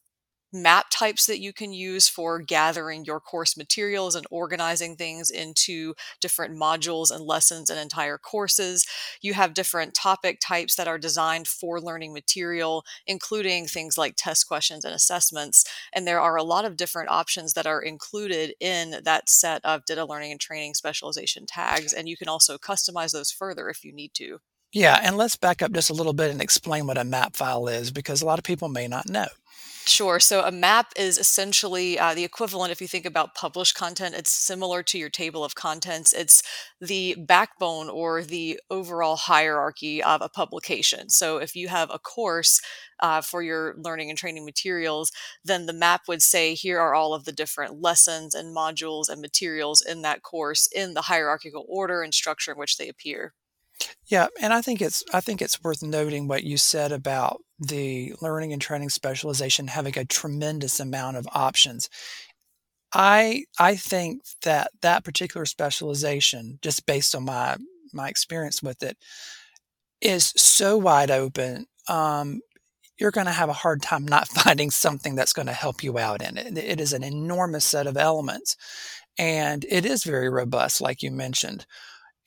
map 0.52 0.88
types 0.90 1.26
that 1.28 1.40
you 1.40 1.54
can 1.54 1.74
use 1.74 2.08
for 2.08 2.40
gathering 2.40 3.06
your 3.06 3.20
course 3.20 3.56
materials 3.58 4.16
and 4.16 4.26
organizing 4.32 4.96
things 4.96 5.30
into 5.30 5.94
different 6.22 6.56
modules 6.56 7.12
and 7.12 7.24
lessons 7.24 7.70
and 7.70 7.80
entire 7.80 8.18
courses. 8.18 8.86
You 9.22 9.34
have 9.34 9.54
different 9.54 9.94
topic 9.94 10.40
types 10.42 10.76
that 10.76 10.88
are 10.88 10.98
designed 10.98 11.48
for 11.48 11.80
learning 11.80 12.14
material, 12.14 12.84
including 13.06 13.68
things 13.68 13.98
like 13.98 14.16
test 14.18 14.48
questions 14.48 14.86
and 14.86 14.94
assessments. 14.94 15.64
And 15.94 16.08
there 16.08 16.22
are 16.22 16.36
a 16.36 16.44
lot 16.44 16.66
of 16.66 16.78
different 16.78 17.10
options 17.10 17.54
that 17.54 17.68
are 17.68 17.82
included 17.82 18.54
in 18.60 19.02
that 19.04 19.30
set 19.30 19.64
of 19.64 19.86
DITA 19.86 20.06
learning 20.06 20.32
and 20.32 20.40
training 20.40 20.74
specialization 20.74 21.46
tags. 21.46 21.94
And 21.94 22.10
you 22.10 22.18
can 22.18 22.28
also 22.30 22.58
customize 22.58 23.12
those 23.12 23.32
further 23.32 23.70
if 23.70 23.84
you 23.84 23.94
need 23.94 24.14
to. 24.16 24.40
Yeah, 24.72 25.00
and 25.02 25.18
let's 25.18 25.36
back 25.36 25.62
up 25.62 25.72
just 25.72 25.90
a 25.90 25.94
little 25.94 26.14
bit 26.14 26.30
and 26.30 26.42
explain 26.42 26.86
what 26.86 26.98
a 26.98 27.04
map 27.04 27.36
file 27.36 27.68
is 27.68 27.92
because 27.92 28.22
a 28.22 28.26
lot 28.26 28.38
of 28.38 28.46
people 28.46 28.70
may 28.70 28.88
not 28.88 29.10
know. 29.10 29.28
Sure. 29.86 30.20
So 30.20 30.44
a 30.44 30.52
map 30.52 30.92
is 30.96 31.18
essentially 31.18 31.98
uh, 31.98 32.14
the 32.14 32.24
equivalent, 32.24 32.72
if 32.72 32.80
you 32.80 32.88
think 32.88 33.06
about 33.06 33.34
published 33.34 33.74
content, 33.74 34.14
it's 34.14 34.30
similar 34.30 34.84
to 34.84 35.00
your 35.00 35.10
table 35.10 35.44
of 35.44 35.56
contents. 35.56 36.14
It's 36.14 36.44
the 36.80 37.16
backbone 37.18 37.90
or 37.90 38.22
the 38.22 38.60
overall 38.70 39.16
hierarchy 39.16 40.04
of 40.04 40.22
a 40.22 40.30
publication. 40.30 41.10
So 41.10 41.38
if 41.38 41.56
you 41.56 41.70
have 41.70 41.90
a 41.92 41.98
course 41.98 42.62
uh, 43.00 43.22
for 43.22 43.42
your 43.42 43.74
learning 43.80 44.12
and 44.12 44.20
training 44.20 44.46
materials, 44.46 45.12
then 45.44 45.66
the 45.66 45.74
map 45.74 46.02
would 46.08 46.22
say, 46.22 46.54
here 46.54 46.80
are 46.80 46.94
all 46.94 47.16
of 47.16 47.26
the 47.26 47.32
different 47.32 47.82
lessons 47.82 48.36
and 48.36 48.56
modules 48.56 49.10
and 49.10 49.20
materials 49.20 49.82
in 49.82 50.04
that 50.04 50.22
course 50.22 50.68
in 50.68 50.94
the 50.94 51.04
hierarchical 51.04 51.66
order 51.68 52.04
and 52.04 52.14
structure 52.14 52.52
in 52.52 52.60
which 52.60 52.78
they 52.78 52.90
appear. 52.90 53.34
Yeah, 54.08 54.28
and 54.42 54.54
I 54.54 54.62
think 54.62 54.82
it's 54.82 55.04
I 55.14 55.22
think 55.22 55.42
it's 55.42 55.62
worth 55.64 55.82
noting 55.84 56.28
what 56.28 56.44
you 56.44 56.58
said 56.58 56.92
about 56.92 57.42
the 57.60 58.14
learning 58.22 58.54
and 58.54 58.62
training 58.62 58.90
specialization 58.90 59.68
having 59.68 59.98
a 59.98 60.06
tremendous 60.06 60.80
amount 60.80 61.18
of 61.18 61.28
options. 61.34 61.90
I 62.94 63.46
I 63.60 63.76
think 63.76 64.24
that 64.44 64.72
that 64.82 65.04
particular 65.04 65.46
specialization, 65.46 66.60
just 66.62 66.86
based 66.86 67.16
on 67.16 67.26
my 67.26 67.58
my 67.94 68.10
experience 68.10 68.62
with 68.64 68.82
it, 68.84 68.98
is 70.02 70.34
so 70.38 70.78
wide 70.78 71.12
open. 71.12 71.66
Um, 71.88 72.42
you're 73.00 73.12
going 73.12 73.28
to 73.28 73.34
have 73.34 73.50
a 73.50 73.54
hard 73.54 73.82
time 73.82 74.06
not 74.08 74.28
finding 74.30 74.72
something 74.72 75.16
that's 75.16 75.34
going 75.34 75.48
to 75.48 75.54
help 75.54 75.84
you 75.84 75.98
out 76.00 76.22
in 76.24 76.38
it. 76.38 76.58
It 76.58 76.82
is 76.82 76.94
an 76.94 77.04
enormous 77.04 77.66
set 77.66 77.88
of 77.88 77.98
elements, 77.98 78.56
and 79.18 79.66
it 79.70 79.86
is 79.86 80.04
very 80.04 80.30
robust, 80.30 80.82
like 80.82 81.04
you 81.04 81.12
mentioned. 81.12 81.66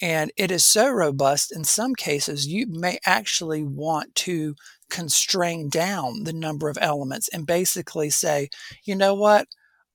And 0.01 0.33
it 0.37 0.51
is 0.51 0.65
so 0.65 0.91
robust, 0.91 1.55
in 1.55 1.65
some 1.65 1.95
cases, 1.95 2.47
you 2.47 2.67
may 2.69 2.99
actually 3.07 3.63
want 3.63 4.15
to 4.17 4.57
constrain 4.91 5.69
down 5.69 6.25
the 6.25 6.33
number 6.33 6.69
of 6.69 6.79
elements 6.81 7.29
and 7.29 7.47
basically 7.47 8.11
say, 8.11 8.49
you 8.85 8.97
know 8.97 9.15
what? 9.15 9.47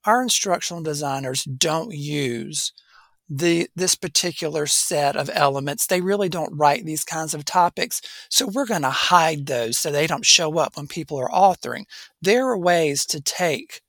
Our 0.06 0.22
instructional 0.22 0.82
designers 0.82 1.44
don't 1.44 1.94
use 1.94 2.72
the 3.30 3.68
this 3.76 3.96
particular 3.96 4.66
set 4.66 5.16
of 5.16 5.30
elements. 5.34 5.86
They 5.86 6.02
really 6.02 6.30
don't 6.30 6.56
write 6.56 6.86
these 6.86 7.04
kinds 7.04 7.34
of 7.34 7.44
topics. 7.44 8.02
So 8.30 8.48
we're 8.48 8.66
going 8.66 8.84
to 8.84 8.90
hide 8.90 9.46
those 9.46 9.78
so 9.78 9.92
they 9.92 10.08
don't 10.08 10.26
show 10.26 10.58
up 10.58 10.78
when 10.78 10.88
people 10.88 11.18
are 11.18 11.30
authoring. 11.30 11.84
There 12.22 12.48
are 12.48 12.58
ways 12.58 13.06
to 13.08 13.22
take 13.22 13.82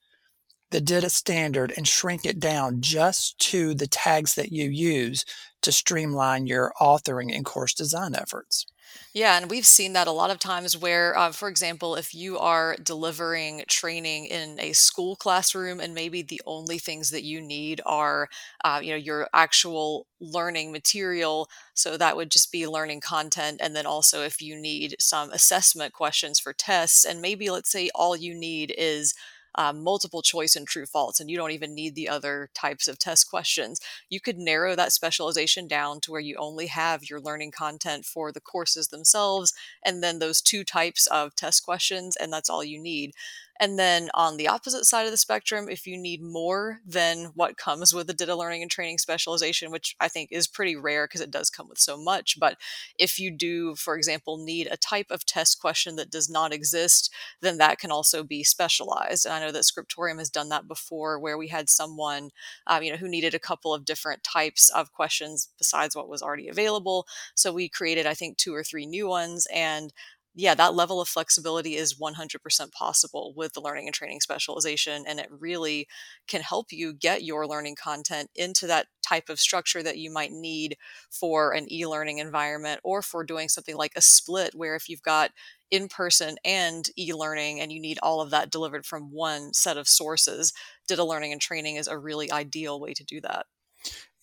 the 0.71 0.81
DITA 0.81 1.11
standard 1.11 1.73
and 1.77 1.89
shrink 1.89 2.25
it 2.25 2.39
down 2.41 2.81
just 2.81 3.39
to 3.39 3.75
the 3.75 3.87
tags 3.87 4.35
that 4.35 4.53
you 4.53 4.69
use 4.69 5.25
to 5.63 5.73
streamline 5.73 6.47
your 6.47 6.73
authoring 6.81 7.35
and 7.35 7.45
course 7.45 7.75
design 7.75 8.15
efforts. 8.15 8.67
Yeah, 9.15 9.37
and 9.37 9.51
we've 9.51 9.67
seen 9.67 9.93
that 9.95 10.07
a 10.07 10.13
lot 10.13 10.31
of 10.31 10.39
times 10.39 10.77
where, 10.77 11.17
uh, 11.17 11.33
for 11.33 11.49
example, 11.49 11.95
if 11.97 12.15
you 12.15 12.39
are 12.39 12.77
delivering 12.83 13.65
training 13.69 14.27
in 14.27 14.59
a 14.61 14.73
school 14.73 15.17
classroom 15.17 15.81
and 15.81 15.95
maybe 15.95 16.23
the 16.23 16.41
only 16.47 16.79
things 16.79 17.11
that 17.11 17.25
you 17.25 17.41
need 17.41 17.81
are, 17.85 18.29
uh, 18.65 18.81
you 18.83 18.91
know, 18.91 18.97
your 18.97 19.29
actual 19.35 20.07
learning 20.21 20.73
material. 20.73 21.49
So 21.75 21.97
that 21.97 22.17
would 22.17 22.31
just 22.31 22.53
be 22.53 22.67
learning 22.67 23.01
content. 23.01 23.61
And 23.63 23.75
then 23.75 23.87
also 23.87 24.23
if 24.23 24.41
you 24.41 24.57
need 24.57 24.97
some 25.01 25.31
assessment 25.31 25.93
questions 25.93 26.39
for 26.39 26.53
tests, 26.53 27.05
and 27.05 27.21
maybe 27.21 27.51
let's 27.51 27.71
say 27.71 27.91
all 27.95 28.17
you 28.17 28.35
need 28.35 28.75
is 28.77 29.15
um, 29.59 29.83
multiple 29.83 30.23
choice 30.23 30.55
and 30.55 30.69
true 30.69 30.87
false, 30.87 31.19
and 31.19 31.29
you 31.29 31.37
don't 31.37 31.51
even 31.51 31.75
need 31.75 31.97
the 31.97 32.09
other 32.09 32.49
types 32.55 32.87
of 32.87 32.97
test 32.97 33.29
questions. 33.29 33.81
You 34.09 34.21
could 34.21 34.39
narrow 34.39 34.77
that 34.77 34.93
specialization 34.93 35.67
down 35.67 36.01
to 36.03 36.13
where 36.13 36.21
you 36.21 36.37
only 36.39 36.69
have 36.69 37.11
your 37.11 37.21
learning 37.21 37.51
content 37.51 38.05
for 38.05 38.31
the 38.31 38.41
courses 38.41 38.89
themselves, 38.89 39.53
and 39.85 40.01
then 40.01 40.21
those 40.21 40.41
two 40.41 40.63
types 40.63 41.09
of 41.09 41.35
test 41.35 41.65
questions, 41.65 42.15
and 42.15 42.33
that's 42.33 42.49
all 42.49 42.63
you 42.63 42.79
need. 42.81 43.15
And 43.61 43.79
then 43.79 44.09
on 44.15 44.37
the 44.37 44.49
opposite 44.49 44.85
side 44.85 45.07
of 45.07 45.11
the 45.11 45.17
spectrum, 45.17 45.69
if 45.69 45.87
you 45.87 45.99
need 45.99 46.23
more 46.23 46.81
than 46.87 47.33
what 47.35 47.57
comes 47.57 47.93
with 47.93 48.07
the 48.07 48.15
DITA 48.15 48.37
learning 48.37 48.63
and 48.63 48.71
training 48.71 48.99
specialization, 48.99 49.71
which 49.71 49.97
I 50.01 50.09
think 50.09 50.31
is 50.31 50.47
pretty 50.47 50.77
rare 50.77 51.07
because 51.07 51.21
it 51.21 51.31
does 51.31 51.51
come 51.51 51.69
with 51.69 51.79
so 51.79 51.97
much, 51.97 52.39
but 52.39 52.57
if 52.99 53.19
you 53.19 53.31
do, 53.31 53.75
for 53.75 53.97
example, 53.97 54.37
need 54.39 54.69
a 54.71 54.77
type 54.77 55.11
of 55.11 55.27
test 55.27 55.61
question 55.61 55.97
that 55.97 56.11
does 56.11 56.31
not 56.31 56.53
exist, 56.53 57.13
then 57.41 57.59
that 57.59 57.79
can 57.79 57.91
also 57.91 58.23
be 58.23 58.45
specialized. 58.45 59.27
And 59.27 59.35
I 59.35 59.41
know 59.41 59.53
that 59.53 59.65
Scriptorium 59.65 60.19
has 60.19 60.31
done 60.31 60.49
that 60.51 60.69
before, 60.69 61.19
where 61.19 61.39
we 61.39 61.49
had 61.49 61.69
someone, 61.69 62.31
um, 62.67 62.83
you 62.83 62.93
know, 62.93 62.99
who 62.99 63.09
needed 63.09 63.35
a 63.35 63.41
couple 63.41 63.75
of 63.75 63.85
different 63.85 64.23
types 64.23 64.71
of 64.71 64.93
questions 64.93 65.49
besides 65.59 65.97
what 65.97 66.09
was 66.09 66.23
already 66.23 66.49
available. 66.49 67.07
So 67.35 67.53
we 67.53 67.69
created, 67.69 68.07
I 68.07 68.15
think, 68.15 68.37
two 68.37 68.55
or 68.55 68.63
three 68.63 68.87
new 68.87 69.09
ones, 69.09 69.47
and 69.53 69.93
yeah, 70.39 70.55
that 70.55 70.75
level 70.75 71.01
of 71.01 71.09
flexibility 71.09 71.75
is 71.77 71.99
100% 71.99 72.73
possible 72.73 73.35
with 73.37 73.55
the 73.55 73.61
learning 73.61 73.87
and 73.89 73.95
training 73.95 74.21
specialization. 74.21 75.05
And 75.07 75.19
it 75.21 75.29
really 75.31 75.89
can 76.29 76.43
help 76.43 76.73
you 76.73 76.93
get 76.95 77.25
your 77.25 77.47
learning 77.47 77.77
content 77.77 78.31
into 78.37 78.67
that 78.69 78.87
type 79.03 79.29
of 79.29 79.41
structure 79.41 79.83
that 79.83 79.99
you 79.99 80.11
might 80.13 80.31
need 80.33 80.77
for 81.11 81.53
an 81.53 81.71
e 81.73 81.87
learning 81.87 82.19
environment 82.19 82.81
or 82.85 83.03
for 83.03 83.25
doing 83.25 83.49
something 83.49 83.77
like 83.77 83.93
a 83.97 84.01
split, 84.03 84.55
where 84.55 84.77
if 84.77 84.89
you've 84.89 85.03
got 85.03 85.33
in 85.71 85.89
person 85.89 86.37
and 86.45 86.89
e 86.99 87.13
learning 87.13 87.61
and 87.61 87.73
you 87.73 87.81
need 87.81 87.99
all 88.03 88.21
of 88.21 88.31
that 88.31 88.51
delivered 88.51 88.87
from 88.87 89.11
one 89.13 89.53
set 89.53 89.77
of 89.77 89.89
sources, 89.89 90.53
DITA 90.87 91.05
learning 91.05 91.33
and 91.33 91.41
training 91.41 91.77
is 91.77 91.89
a 91.89 91.99
really 91.99 92.31
ideal 92.31 92.81
way 92.81 92.95
to 92.95 93.05
do 93.05 93.21
that. 93.23 93.47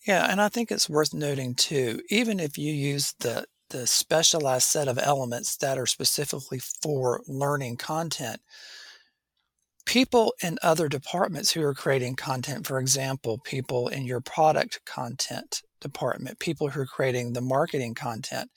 Yeah, 0.06 0.30
and 0.30 0.40
I 0.40 0.48
think 0.48 0.70
it's 0.70 0.88
worth 0.88 1.12
noting 1.14 1.54
too, 1.54 2.02
even 2.10 2.38
if 2.38 2.56
you 2.58 2.72
use 2.72 3.12
the 3.18 3.46
the 3.70 3.86
specialized 3.86 4.68
set 4.68 4.88
of 4.88 4.98
elements 4.98 5.56
that 5.58 5.78
are 5.78 5.86
specifically 5.86 6.60
for 6.82 7.22
learning 7.26 7.76
content. 7.76 8.40
People 9.84 10.34
in 10.42 10.58
other 10.62 10.88
departments 10.88 11.52
who 11.52 11.62
are 11.62 11.74
creating 11.74 12.16
content, 12.16 12.66
for 12.66 12.78
example, 12.78 13.38
people 13.38 13.88
in 13.88 14.04
your 14.04 14.20
product 14.20 14.80
content 14.84 15.62
department, 15.80 16.38
people 16.40 16.68
who 16.68 16.80
are 16.80 16.86
creating 16.86 17.32
the 17.32 17.40
marketing 17.40 17.94
content, 17.94 18.50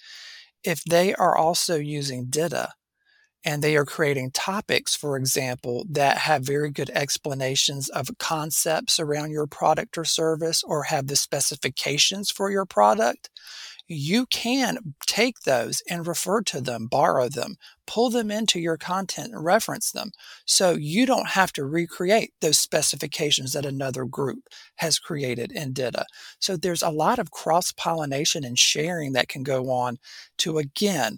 if 0.63 0.83
they 0.83 1.13
are 1.15 1.37
also 1.37 1.75
using 1.75 2.25
DITA 2.25 2.69
and 3.45 3.61
they 3.63 3.77
are 3.77 3.85
creating 3.85 4.31
topics, 4.31 4.95
for 4.95 5.15
example, 5.15 5.85
that 5.89 6.17
have 6.17 6.43
very 6.43 6.69
good 6.69 6.89
explanations 6.89 7.87
of 7.89 8.09
concepts 8.17 8.99
around 8.99 9.31
your 9.31 9.47
product 9.47 9.97
or 9.97 10.03
service 10.03 10.61
or 10.63 10.83
have 10.83 11.07
the 11.07 11.15
specifications 11.15 12.29
for 12.29 12.51
your 12.51 12.65
product, 12.65 13.29
you 13.89 14.27
can 14.27 14.77
take 15.07 15.39
those 15.41 15.81
and 15.89 16.07
refer 16.07 16.41
to 16.43 16.61
them, 16.61 16.85
borrow 16.85 17.27
them, 17.27 17.55
pull 17.87 18.11
them 18.11 18.29
into 18.29 18.59
your 18.59 18.77
content 18.77 19.33
and 19.33 19.43
reference 19.43 19.91
them. 19.91 20.11
So 20.45 20.75
you 20.75 21.07
don't 21.07 21.29
have 21.29 21.51
to 21.53 21.65
recreate 21.65 22.31
those 22.39 22.59
specifications 22.59 23.53
that 23.53 23.65
another 23.65 24.05
group 24.05 24.47
has 24.75 24.99
created 24.99 25.51
in 25.51 25.73
DITA. 25.73 26.05
So 26.37 26.55
there's 26.55 26.83
a 26.83 26.91
lot 26.91 27.17
of 27.17 27.31
cross 27.31 27.71
pollination 27.71 28.43
and 28.45 28.59
sharing 28.59 29.13
that 29.13 29.27
can 29.27 29.41
go 29.41 29.71
on 29.71 29.97
to 30.37 30.59
again 30.59 31.17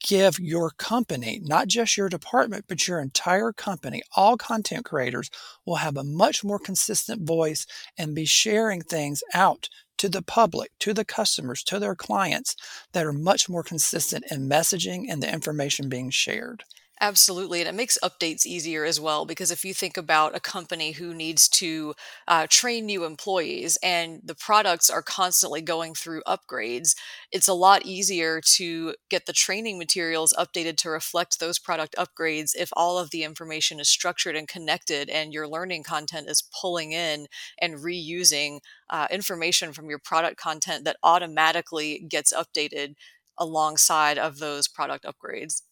give 0.00 0.38
your 0.38 0.70
company, 0.70 1.40
not 1.42 1.68
just 1.68 1.96
your 1.96 2.08
department, 2.08 2.64
but 2.68 2.86
your 2.86 3.00
entire 3.00 3.52
company, 3.52 4.02
all 4.16 4.36
content 4.36 4.84
creators 4.84 5.30
will 5.66 5.76
have 5.76 5.96
a 5.96 6.04
much 6.04 6.44
more 6.44 6.58
consistent 6.58 7.22
voice 7.22 7.66
and 7.96 8.14
be 8.14 8.24
sharing 8.24 8.82
things 8.82 9.22
out 9.34 9.68
to 9.98 10.08
the 10.08 10.22
public, 10.22 10.70
to 10.78 10.94
the 10.94 11.04
customers, 11.04 11.62
to 11.64 11.78
their 11.78 11.96
clients 11.96 12.54
that 12.92 13.04
are 13.04 13.12
much 13.12 13.48
more 13.48 13.62
consistent 13.64 14.24
in 14.30 14.48
messaging 14.48 15.06
and 15.08 15.22
the 15.22 15.32
information 15.32 15.88
being 15.88 16.10
shared. 16.10 16.64
Absolutely. 17.00 17.60
And 17.60 17.68
it 17.68 17.74
makes 17.74 17.96
updates 18.02 18.44
easier 18.44 18.84
as 18.84 19.00
well 19.00 19.24
because 19.24 19.52
if 19.52 19.64
you 19.64 19.72
think 19.72 19.96
about 19.96 20.34
a 20.34 20.40
company 20.40 20.92
who 20.92 21.14
needs 21.14 21.48
to 21.50 21.94
uh, 22.26 22.48
train 22.50 22.86
new 22.86 23.04
employees 23.04 23.78
and 23.84 24.20
the 24.24 24.34
products 24.34 24.90
are 24.90 25.02
constantly 25.02 25.62
going 25.62 25.94
through 25.94 26.22
upgrades, 26.26 26.96
it's 27.30 27.46
a 27.46 27.54
lot 27.54 27.86
easier 27.86 28.40
to 28.56 28.94
get 29.10 29.26
the 29.26 29.32
training 29.32 29.78
materials 29.78 30.34
updated 30.36 30.76
to 30.78 30.90
reflect 30.90 31.38
those 31.38 31.60
product 31.60 31.94
upgrades 31.96 32.50
if 32.58 32.70
all 32.72 32.98
of 32.98 33.10
the 33.10 33.22
information 33.22 33.78
is 33.78 33.88
structured 33.88 34.34
and 34.34 34.48
connected 34.48 35.08
and 35.08 35.32
your 35.32 35.46
learning 35.46 35.84
content 35.84 36.28
is 36.28 36.42
pulling 36.60 36.90
in 36.90 37.28
and 37.60 37.76
reusing 37.76 38.58
uh, 38.90 39.06
information 39.10 39.72
from 39.72 39.88
your 39.88 40.00
product 40.00 40.36
content 40.36 40.84
that 40.84 40.96
automatically 41.04 42.04
gets 42.08 42.32
updated 42.32 42.94
alongside 43.38 44.18
of 44.18 44.38
those 44.38 44.66
product 44.66 45.04
upgrades. 45.04 45.62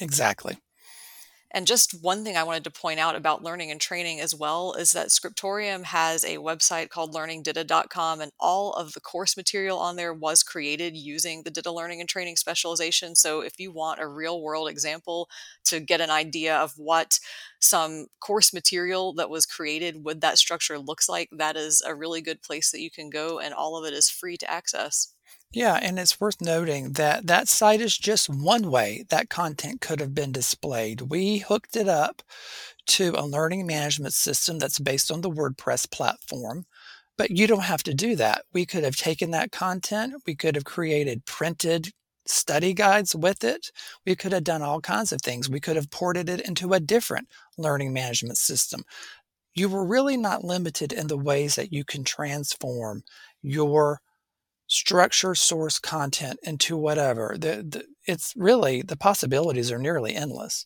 Exactly. 0.00 0.58
And 1.52 1.66
just 1.66 2.00
one 2.00 2.22
thing 2.22 2.36
I 2.36 2.44
wanted 2.44 2.62
to 2.64 2.70
point 2.70 3.00
out 3.00 3.16
about 3.16 3.42
learning 3.42 3.70
and 3.72 3.80
training 3.80 4.20
as 4.20 4.34
well 4.34 4.74
is 4.74 4.92
that 4.92 5.10
Scriptorium 5.10 5.82
has 5.84 6.22
a 6.22 6.36
website 6.36 6.90
called 6.90 7.12
learningdita.com, 7.12 8.20
and 8.20 8.30
all 8.38 8.72
of 8.74 8.92
the 8.92 9.00
course 9.00 9.36
material 9.36 9.78
on 9.78 9.96
there 9.96 10.14
was 10.14 10.44
created 10.44 10.96
using 10.96 11.42
the 11.42 11.50
DITA 11.50 11.72
Learning 11.72 12.00
and 12.00 12.08
Training 12.08 12.36
specialization. 12.36 13.16
So 13.16 13.40
if 13.40 13.58
you 13.58 13.72
want 13.72 14.00
a 14.00 14.06
real 14.06 14.40
world 14.40 14.68
example 14.68 15.28
to 15.64 15.80
get 15.80 16.00
an 16.00 16.10
idea 16.10 16.56
of 16.56 16.74
what 16.76 17.18
some 17.58 18.06
course 18.20 18.52
material 18.52 19.12
that 19.14 19.28
was 19.28 19.44
created 19.44 20.04
with 20.04 20.20
that 20.20 20.38
structure 20.38 20.78
looks 20.78 21.08
like, 21.08 21.28
that 21.32 21.56
is 21.56 21.82
a 21.84 21.94
really 21.94 22.20
good 22.20 22.42
place 22.42 22.70
that 22.70 22.80
you 22.80 22.90
can 22.90 23.10
go, 23.10 23.40
and 23.40 23.54
all 23.54 23.76
of 23.76 23.84
it 23.84 23.92
is 23.92 24.08
free 24.08 24.36
to 24.36 24.50
access. 24.50 25.14
Yeah, 25.52 25.78
and 25.82 25.98
it's 25.98 26.20
worth 26.20 26.40
noting 26.40 26.92
that 26.92 27.26
that 27.26 27.48
site 27.48 27.80
is 27.80 27.98
just 27.98 28.28
one 28.28 28.70
way 28.70 29.04
that 29.10 29.28
content 29.30 29.80
could 29.80 29.98
have 30.00 30.14
been 30.14 30.30
displayed. 30.32 31.02
We 31.02 31.38
hooked 31.38 31.76
it 31.76 31.88
up 31.88 32.22
to 32.88 33.14
a 33.16 33.26
learning 33.26 33.66
management 33.66 34.14
system 34.14 34.58
that's 34.58 34.78
based 34.78 35.10
on 35.10 35.22
the 35.22 35.30
WordPress 35.30 35.90
platform, 35.90 36.66
but 37.18 37.30
you 37.30 37.46
don't 37.46 37.64
have 37.64 37.82
to 37.84 37.94
do 37.94 38.16
that. 38.16 38.44
We 38.54 38.66
could 38.66 38.84
have 38.84 38.96
taken 38.96 39.30
that 39.32 39.52
content, 39.52 40.14
we 40.26 40.36
could 40.36 40.54
have 40.56 40.64
created 40.64 41.26
printed 41.26 41.90
study 42.26 42.74
guides 42.74 43.16
with 43.16 43.44
it. 43.44 43.70
We 44.06 44.16
could 44.16 44.32
have 44.32 44.44
done 44.44 44.62
all 44.62 44.80
kinds 44.80 45.12
of 45.12 45.22
things. 45.22 45.48
We 45.50 45.60
could 45.60 45.76
have 45.76 45.90
ported 45.90 46.28
it 46.28 46.40
into 46.42 46.72
a 46.74 46.80
different 46.80 47.28
learning 47.58 47.92
management 47.92 48.38
system. 48.38 48.84
You 49.54 49.68
were 49.68 49.84
really 49.84 50.16
not 50.16 50.44
limited 50.44 50.92
in 50.92 51.06
the 51.06 51.16
ways 51.16 51.54
that 51.56 51.72
you 51.72 51.84
can 51.84 52.04
transform 52.04 53.02
your 53.42 54.00
structure 54.70 55.34
source 55.34 55.80
content 55.80 56.38
into 56.44 56.76
whatever. 56.76 57.34
The, 57.36 57.66
the, 57.68 57.84
it's 58.06 58.32
really 58.36 58.82
the 58.82 58.96
possibilities 58.96 59.72
are 59.72 59.78
nearly 59.78 60.14
endless. 60.14 60.64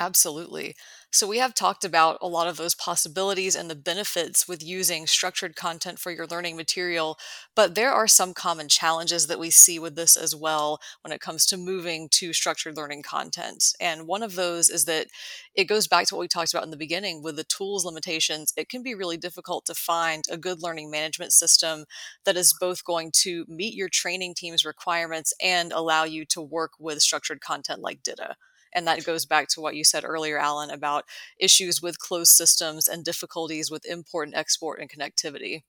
Absolutely. 0.00 0.74
So, 1.12 1.26
we 1.26 1.38
have 1.38 1.54
talked 1.54 1.84
about 1.84 2.18
a 2.20 2.28
lot 2.28 2.46
of 2.46 2.56
those 2.58 2.74
possibilities 2.74 3.54
and 3.56 3.70
the 3.70 3.74
benefits 3.74 4.46
with 4.46 4.62
using 4.62 5.06
structured 5.06 5.56
content 5.56 5.98
for 5.98 6.10
your 6.10 6.26
learning 6.26 6.56
material, 6.56 7.16
but 7.54 7.74
there 7.74 7.90
are 7.92 8.06
some 8.08 8.34
common 8.34 8.68
challenges 8.68 9.26
that 9.28 9.38
we 9.38 9.48
see 9.50 9.78
with 9.78 9.94
this 9.96 10.16
as 10.16 10.34
well 10.34 10.78
when 11.02 11.12
it 11.12 11.20
comes 11.20 11.46
to 11.46 11.56
moving 11.56 12.08
to 12.10 12.32
structured 12.34 12.76
learning 12.76 13.02
content. 13.02 13.72
And 13.80 14.06
one 14.06 14.22
of 14.22 14.34
those 14.34 14.68
is 14.68 14.84
that 14.86 15.06
it 15.54 15.64
goes 15.64 15.86
back 15.88 16.06
to 16.08 16.14
what 16.16 16.20
we 16.20 16.28
talked 16.28 16.52
about 16.52 16.64
in 16.64 16.70
the 16.70 16.76
beginning 16.76 17.22
with 17.22 17.36
the 17.36 17.44
tools 17.44 17.84
limitations. 17.86 18.52
It 18.56 18.68
can 18.68 18.82
be 18.82 18.94
really 18.94 19.16
difficult 19.16 19.64
to 19.66 19.74
find 19.74 20.24
a 20.30 20.36
good 20.36 20.60
learning 20.62 20.90
management 20.90 21.32
system 21.32 21.86
that 22.24 22.36
is 22.36 22.54
both 22.60 22.84
going 22.84 23.10
to 23.22 23.46
meet 23.48 23.74
your 23.74 23.88
training 23.88 24.34
team's 24.34 24.64
requirements 24.66 25.32
and 25.42 25.72
allow 25.72 26.04
you 26.04 26.26
to 26.26 26.42
work 26.42 26.72
with 26.78 27.00
structured 27.00 27.40
content 27.40 27.80
like 27.80 28.02
DITA. 28.02 28.36
And 28.76 28.86
that 28.86 29.04
goes 29.04 29.24
back 29.24 29.48
to 29.48 29.60
what 29.62 29.74
you 29.74 29.84
said 29.84 30.04
earlier, 30.04 30.38
Alan, 30.38 30.70
about 30.70 31.06
issues 31.40 31.80
with 31.80 31.98
closed 31.98 32.32
systems 32.32 32.86
and 32.86 33.02
difficulties 33.02 33.70
with 33.70 33.86
import 33.86 34.28
and 34.28 34.36
export 34.36 34.78
and 34.78 34.90
connectivity. 34.90 35.62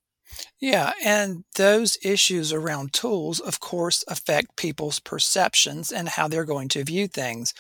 Yeah, 0.60 0.92
and 1.02 1.46
those 1.56 1.98
issues 2.04 2.52
around 2.52 2.92
tools, 2.92 3.40
of 3.40 3.62
course, 3.62 4.04
affect 4.10 4.58
people's 4.58 5.00
perceptions 5.00 5.90
and 5.90 6.10
how 6.10 6.28
they're 6.28 6.44
going 6.44 6.68
to 6.70 6.84
view 6.84 7.08
things. 7.08 7.54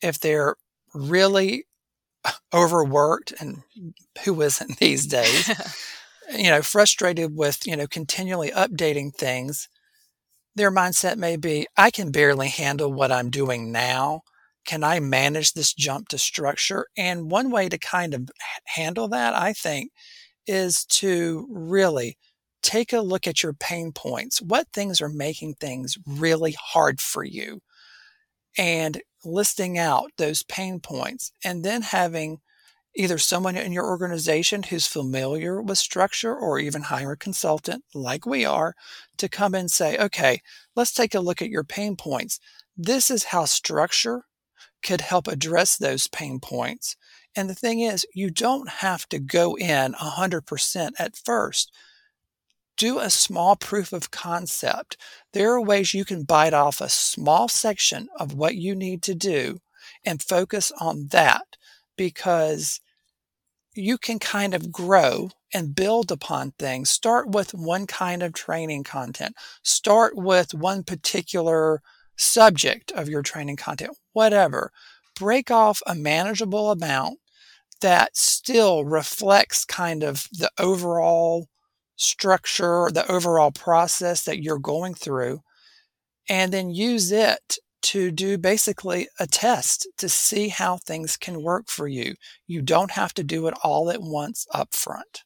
If 0.00 0.18
they're 0.18 0.56
really 0.94 1.66
overworked, 2.54 3.34
and 3.40 3.62
who 4.24 4.40
isn't 4.40 4.78
these 4.78 5.06
days, 5.06 5.50
you 6.34 6.50
know, 6.50 6.62
frustrated 6.62 7.36
with, 7.36 7.66
you 7.66 7.76
know, 7.76 7.86
continually 7.86 8.50
updating 8.52 9.14
things, 9.14 9.68
their 10.54 10.72
mindset 10.72 11.18
may 11.18 11.36
be, 11.36 11.66
I 11.76 11.90
can 11.90 12.10
barely 12.10 12.48
handle 12.48 12.90
what 12.90 13.12
I'm 13.12 13.28
doing 13.28 13.70
now 13.70 14.22
can 14.68 14.84
I 14.84 15.00
manage 15.00 15.54
this 15.54 15.72
jump 15.72 16.08
to 16.08 16.18
structure? 16.18 16.88
And 16.94 17.30
one 17.30 17.50
way 17.50 17.70
to 17.70 17.78
kind 17.78 18.12
of 18.12 18.28
handle 18.66 19.08
that, 19.08 19.34
I 19.34 19.54
think, 19.54 19.92
is 20.46 20.84
to 21.00 21.48
really 21.50 22.18
take 22.62 22.92
a 22.92 23.00
look 23.00 23.26
at 23.26 23.42
your 23.42 23.54
pain 23.54 23.92
points. 23.92 24.42
What 24.42 24.68
things 24.74 25.00
are 25.00 25.08
making 25.08 25.54
things 25.54 25.96
really 26.06 26.54
hard 26.60 27.00
for 27.00 27.24
you? 27.24 27.62
And 28.58 29.00
listing 29.24 29.78
out 29.78 30.10
those 30.18 30.42
pain 30.42 30.80
points 30.80 31.32
and 31.42 31.64
then 31.64 31.80
having 31.80 32.38
either 32.94 33.16
someone 33.16 33.56
in 33.56 33.72
your 33.72 33.86
organization 33.86 34.64
who's 34.64 34.86
familiar 34.86 35.62
with 35.62 35.78
structure 35.78 36.36
or 36.36 36.58
even 36.58 36.82
hire 36.82 37.12
a 37.12 37.16
consultant 37.16 37.84
like 37.94 38.26
we 38.26 38.44
are 38.44 38.74
to 39.16 39.30
come 39.30 39.54
and 39.54 39.70
say, 39.70 39.96
okay, 39.96 40.42
let's 40.76 40.92
take 40.92 41.14
a 41.14 41.20
look 41.20 41.40
at 41.40 41.48
your 41.48 41.64
pain 41.64 41.96
points. 41.96 42.38
This 42.76 43.10
is 43.10 43.24
how 43.24 43.46
structure 43.46 44.24
could 44.82 45.00
help 45.00 45.28
address 45.28 45.76
those 45.76 46.08
pain 46.08 46.40
points. 46.40 46.96
And 47.36 47.48
the 47.48 47.54
thing 47.54 47.80
is, 47.80 48.06
you 48.14 48.30
don't 48.30 48.68
have 48.68 49.08
to 49.10 49.18
go 49.18 49.56
in 49.56 49.92
100% 49.94 50.90
at 50.98 51.16
first. 51.16 51.72
Do 52.76 52.98
a 52.98 53.10
small 53.10 53.56
proof 53.56 53.92
of 53.92 54.10
concept. 54.10 54.96
There 55.32 55.52
are 55.52 55.60
ways 55.60 55.94
you 55.94 56.04
can 56.04 56.22
bite 56.22 56.54
off 56.54 56.80
a 56.80 56.88
small 56.88 57.48
section 57.48 58.08
of 58.18 58.34
what 58.34 58.54
you 58.54 58.74
need 58.74 59.02
to 59.02 59.14
do 59.14 59.60
and 60.04 60.22
focus 60.22 60.72
on 60.80 61.08
that 61.08 61.56
because 61.96 62.80
you 63.74 63.98
can 63.98 64.18
kind 64.18 64.54
of 64.54 64.72
grow 64.72 65.30
and 65.54 65.74
build 65.74 66.10
upon 66.10 66.52
things. 66.58 66.90
Start 66.90 67.28
with 67.28 67.54
one 67.54 67.86
kind 67.86 68.22
of 68.22 68.32
training 68.32 68.84
content. 68.84 69.34
Start 69.62 70.16
with 70.16 70.54
one 70.54 70.82
particular 70.82 71.80
subject 72.18 72.92
of 72.92 73.08
your 73.08 73.22
training 73.22 73.56
content, 73.56 73.96
whatever. 74.12 74.70
Break 75.16 75.50
off 75.50 75.82
a 75.86 75.94
manageable 75.94 76.70
amount 76.70 77.18
that 77.80 78.16
still 78.16 78.84
reflects 78.84 79.64
kind 79.64 80.02
of 80.02 80.26
the 80.32 80.50
overall 80.58 81.48
structure, 81.96 82.90
the 82.92 83.10
overall 83.10 83.50
process 83.50 84.24
that 84.24 84.42
you're 84.42 84.58
going 84.58 84.94
through, 84.94 85.40
and 86.28 86.52
then 86.52 86.70
use 86.70 87.10
it 87.12 87.58
to 87.80 88.10
do 88.10 88.36
basically 88.36 89.08
a 89.18 89.26
test 89.26 89.88
to 89.98 90.08
see 90.08 90.48
how 90.48 90.76
things 90.76 91.16
can 91.16 91.42
work 91.42 91.68
for 91.68 91.88
you. 91.88 92.14
You 92.46 92.62
don't 92.62 92.90
have 92.92 93.14
to 93.14 93.24
do 93.24 93.46
it 93.46 93.54
all 93.62 93.90
at 93.90 94.02
once 94.02 94.46
up 94.52 94.74
front. 94.74 95.22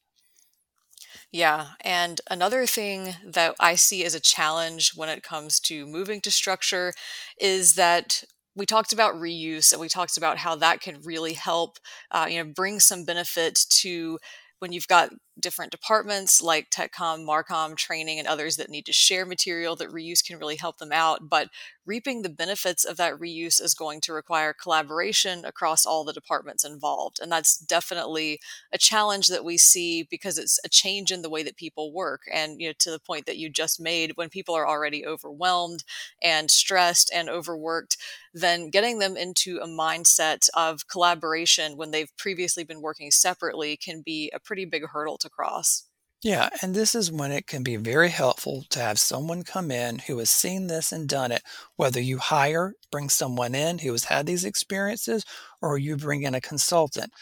Yeah. 1.33 1.69
And 1.81 2.21
another 2.31 2.67
thing 2.67 3.15
that 3.25 3.55
I 3.59 3.75
see 3.75 4.05
as 4.05 4.15
a 4.15 4.21
challenge 4.21 4.93
when 4.95 5.09
it 5.09 5.23
comes 5.23 5.61
to 5.61 5.87
moving 5.87 6.21
to 6.23 6.31
structure 6.31 6.93
is 7.41 7.75
that 7.75 8.23
we 8.55 8.67
talked 8.67 8.93
about 8.93 9.15
reuse 9.15 9.73
and 9.73 9.81
we 9.81 9.89
talked 9.89 10.19
about 10.19 10.37
how 10.39 10.55
that 10.57 10.81
can 10.83 11.01
really 11.03 11.33
help, 11.33 11.79
uh, 12.11 12.27
you 12.29 12.45
know, 12.45 12.53
bring 12.55 12.81
some 12.81 13.05
benefit 13.07 13.59
to 13.71 14.19
when 14.59 14.73
you've 14.73 14.89
got 14.89 15.09
different 15.43 15.73
departments 15.73 16.41
like 16.41 16.71
TechCom, 16.71 17.27
Marcom, 17.27 17.77
training, 17.77 18.19
and 18.19 18.29
others 18.29 18.57
that 18.57 18.71
need 18.71 18.87
to 18.87 18.93
share 18.93 19.27
material 19.27 19.77
that 19.77 19.91
reuse 19.91 20.25
can 20.25 20.39
really 20.39 20.57
help 20.57 20.79
them 20.79 20.93
out. 20.93 21.29
But 21.29 21.49
reaping 21.85 22.23
the 22.23 22.29
benefits 22.29 22.85
of 22.85 22.97
that 22.97 23.19
reuse 23.19 23.61
is 23.61 23.75
going 23.75 24.01
to 24.01 24.13
require 24.13 24.53
collaboration 24.53 25.45
across 25.45 25.85
all 25.85 26.05
the 26.05 26.13
departments 26.13 26.65
involved. 26.65 27.19
And 27.21 27.31
that's 27.31 27.57
definitely 27.57 28.39
a 28.73 28.79
challenge 28.79 29.29
that 29.29 29.45
we 29.45 29.59
see 29.59 30.07
because 30.09 30.39
it's 30.39 30.61
a 30.65 30.69
change 30.69 31.11
in 31.11 31.23
the 31.23 31.31
way 31.31 31.43
that 31.43 31.57
people 31.57 31.93
work. 31.93 32.23
And, 32.33 32.61
you 32.61 32.69
know, 32.69 32.75
to 32.79 32.91
the 32.91 33.01
point 33.01 33.27
that 33.27 33.39
you 33.39 33.51
just 33.51 33.81
made, 33.81 34.13
when 34.15 34.29
people 34.29 34.55
are 34.55 34.69
already 34.69 35.05
overwhelmed 35.05 35.85
and 36.23 36.51
stressed 36.51 37.11
and 37.13 37.29
overworked, 37.29 37.97
then 38.33 38.71
getting 38.71 38.99
them 38.99 39.17
into 39.17 39.59
a 39.59 39.67
mindset 39.67 40.49
of 40.55 40.87
collaboration 40.89 41.77
when 41.77 41.91
they've 41.91 42.17
previously 42.17 42.65
been 42.65 42.81
working 42.81 43.11
separately 43.11 43.77
can 43.77 44.03
be 44.03 44.31
a 44.35 44.41
pretty 44.41 44.65
big 44.65 44.87
hurdle 44.87 45.19
to 45.19 45.29
cross. 45.33 45.85
Yeah, 46.23 46.51
and 46.63 46.73
this 46.73 46.95
is 46.95 47.11
when 47.11 47.33
it 47.33 47.49
can 47.49 47.65
be 47.65 47.75
very 47.75 48.11
helpful 48.11 48.65
to 48.71 48.79
have 48.79 48.99
someone 49.01 49.43
come 49.43 49.73
in 49.73 49.99
who 49.99 50.19
has 50.19 50.31
seen 50.31 50.69
this 50.69 50.93
and 50.93 51.09
done 51.09 51.33
it, 51.33 51.43
whether 51.75 52.01
you 52.01 52.19
hire, 52.19 52.75
bring 52.93 53.09
someone 53.09 53.57
in 53.57 53.79
who 53.79 53.91
has 53.91 54.05
had 54.05 54.27
these 54.27 54.45
experiences, 54.45 55.25
or 55.61 55.79
you 55.79 55.97
bring 55.97 56.23
in 56.23 56.37
a 56.37 56.41
consultant. 56.41 57.13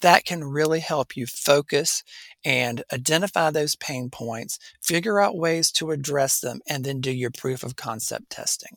That 0.00 0.24
can 0.24 0.42
really 0.42 0.80
help 0.80 1.18
you 1.18 1.26
focus 1.26 2.02
and 2.46 2.82
identify 2.92 3.50
those 3.50 3.76
pain 3.76 4.08
points, 4.08 4.58
figure 4.82 5.20
out 5.20 5.36
ways 5.36 5.70
to 5.72 5.90
address 5.90 6.40
them, 6.40 6.60
and 6.66 6.82
then 6.82 7.02
do 7.02 7.12
your 7.12 7.30
proof 7.30 7.62
of 7.62 7.76
concept 7.76 8.30
testing. 8.30 8.76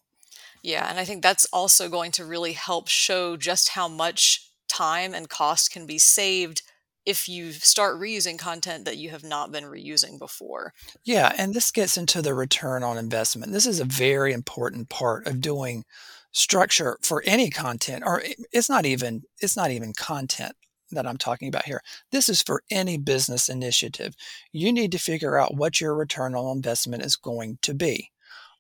Yeah, 0.62 0.90
and 0.90 1.00
I 1.00 1.06
think 1.06 1.24
that's 1.24 1.46
also 1.54 1.88
going 1.88 2.12
to 2.14 2.26
really 2.26 2.54
help 2.54 2.90
show 2.90 3.38
just 3.38 3.70
how 3.70 3.88
much 3.88 4.52
time 4.68 5.14
and 5.14 5.30
cost 5.30 5.72
can 5.72 5.86
be 5.86 5.98
saved 5.98 6.64
if 7.10 7.28
you 7.28 7.52
start 7.52 8.00
reusing 8.00 8.38
content 8.38 8.86
that 8.86 8.98
you 8.98 9.10
have 9.10 9.24
not 9.24 9.52
been 9.52 9.64
reusing 9.64 10.20
before. 10.20 10.74
Yeah, 11.04 11.34
and 11.40 11.56
this 11.56 11.72
gets 11.72 11.98
into 11.98 12.22
the 12.22 12.36
return 12.36 12.84
on 12.84 13.00
investment. 13.00 13.52
This 13.52 13.66
is 13.66 13.80
a 13.80 13.86
very 13.86 14.32
important 14.32 14.90
part 14.90 15.26
of 15.26 15.42
doing 15.42 15.86
structure 16.32 17.00
for 17.02 17.24
any 17.26 17.50
content 17.50 18.04
or 18.06 18.22
it's 18.54 18.70
not 18.70 18.86
even 18.86 19.24
it's 19.40 19.58
not 19.58 19.72
even 19.72 19.92
content 19.94 20.56
that 20.92 21.08
I'm 21.08 21.18
talking 21.18 21.48
about 21.48 21.66
here. 21.66 21.82
This 22.12 22.30
is 22.30 22.44
for 22.44 22.62
any 22.70 23.00
business 23.00 23.50
initiative. 23.50 24.14
You 24.52 24.72
need 24.72 24.92
to 24.92 25.00
figure 25.00 25.40
out 25.40 25.56
what 25.56 25.82
your 25.82 25.96
return 25.96 26.36
on 26.36 26.56
investment 26.56 27.04
is 27.04 27.16
going 27.16 27.58
to 27.64 27.74
be 27.74 28.12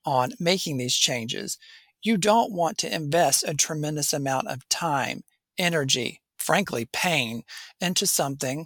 on 0.03 0.31
making 0.39 0.77
these 0.77 0.95
changes. 0.95 1.59
You 2.01 2.17
don't 2.17 2.51
want 2.51 2.79
to 2.79 2.93
invest 2.93 3.43
a 3.47 3.53
tremendous 3.53 4.11
amount 4.11 4.47
of 4.47 4.67
time, 4.69 5.21
energy, 5.59 6.21
frankly, 6.39 6.87
pain 6.91 7.43
into 7.79 8.07
something 8.07 8.65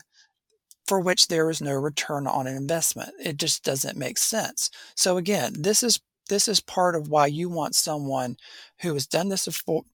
for 0.87 0.99
which 0.99 1.27
there 1.27 1.49
is 1.49 1.61
no 1.61 1.73
return 1.73 2.27
on 2.27 2.47
an 2.47 2.55
investment. 2.55 3.11
It 3.23 3.37
just 3.37 3.63
doesn't 3.63 3.97
make 3.97 4.17
sense. 4.17 4.69
So 4.95 5.17
again, 5.17 5.53
this 5.59 5.83
is 5.83 5.99
this 6.29 6.47
is 6.47 6.61
part 6.61 6.95
of 6.95 7.09
why 7.09 7.27
you 7.27 7.49
want 7.49 7.75
someone 7.75 8.37
who 8.81 8.93
has 8.93 9.05
done 9.05 9.27
this 9.27 9.45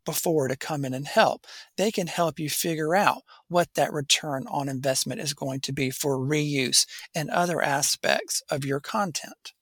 before 0.06 0.48
to 0.48 0.56
come 0.56 0.86
in 0.86 0.94
and 0.94 1.08
help. 1.08 1.48
They 1.76 1.92
can 1.92 2.06
help 2.06 2.40
you 2.40 2.52
figure 2.52 2.96
out 2.96 3.24
what 3.48 3.74
that 3.74 3.92
return 3.92 4.46
on 4.48 4.70
investment 4.70 5.22
is 5.22 5.34
going 5.34 5.62
to 5.62 5.74
be 5.74 5.90
for 5.90 6.18
reuse 6.18 6.86
and 7.16 7.32
other 7.32 7.62
aspects 7.62 8.44
of 8.50 8.64
your 8.64 8.80
content. 8.80 9.54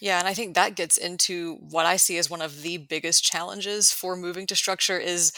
Yeah, 0.00 0.18
and 0.18 0.28
I 0.28 0.34
think 0.34 0.54
that 0.54 0.76
gets 0.76 0.96
into 0.96 1.56
what 1.56 1.86
I 1.86 1.96
see 1.96 2.18
as 2.18 2.30
one 2.30 2.42
of 2.42 2.62
the 2.62 2.78
biggest 2.78 3.24
challenges 3.24 3.90
for 3.90 4.16
moving 4.16 4.46
to 4.46 4.56
structure 4.56 4.98
is 4.98 5.32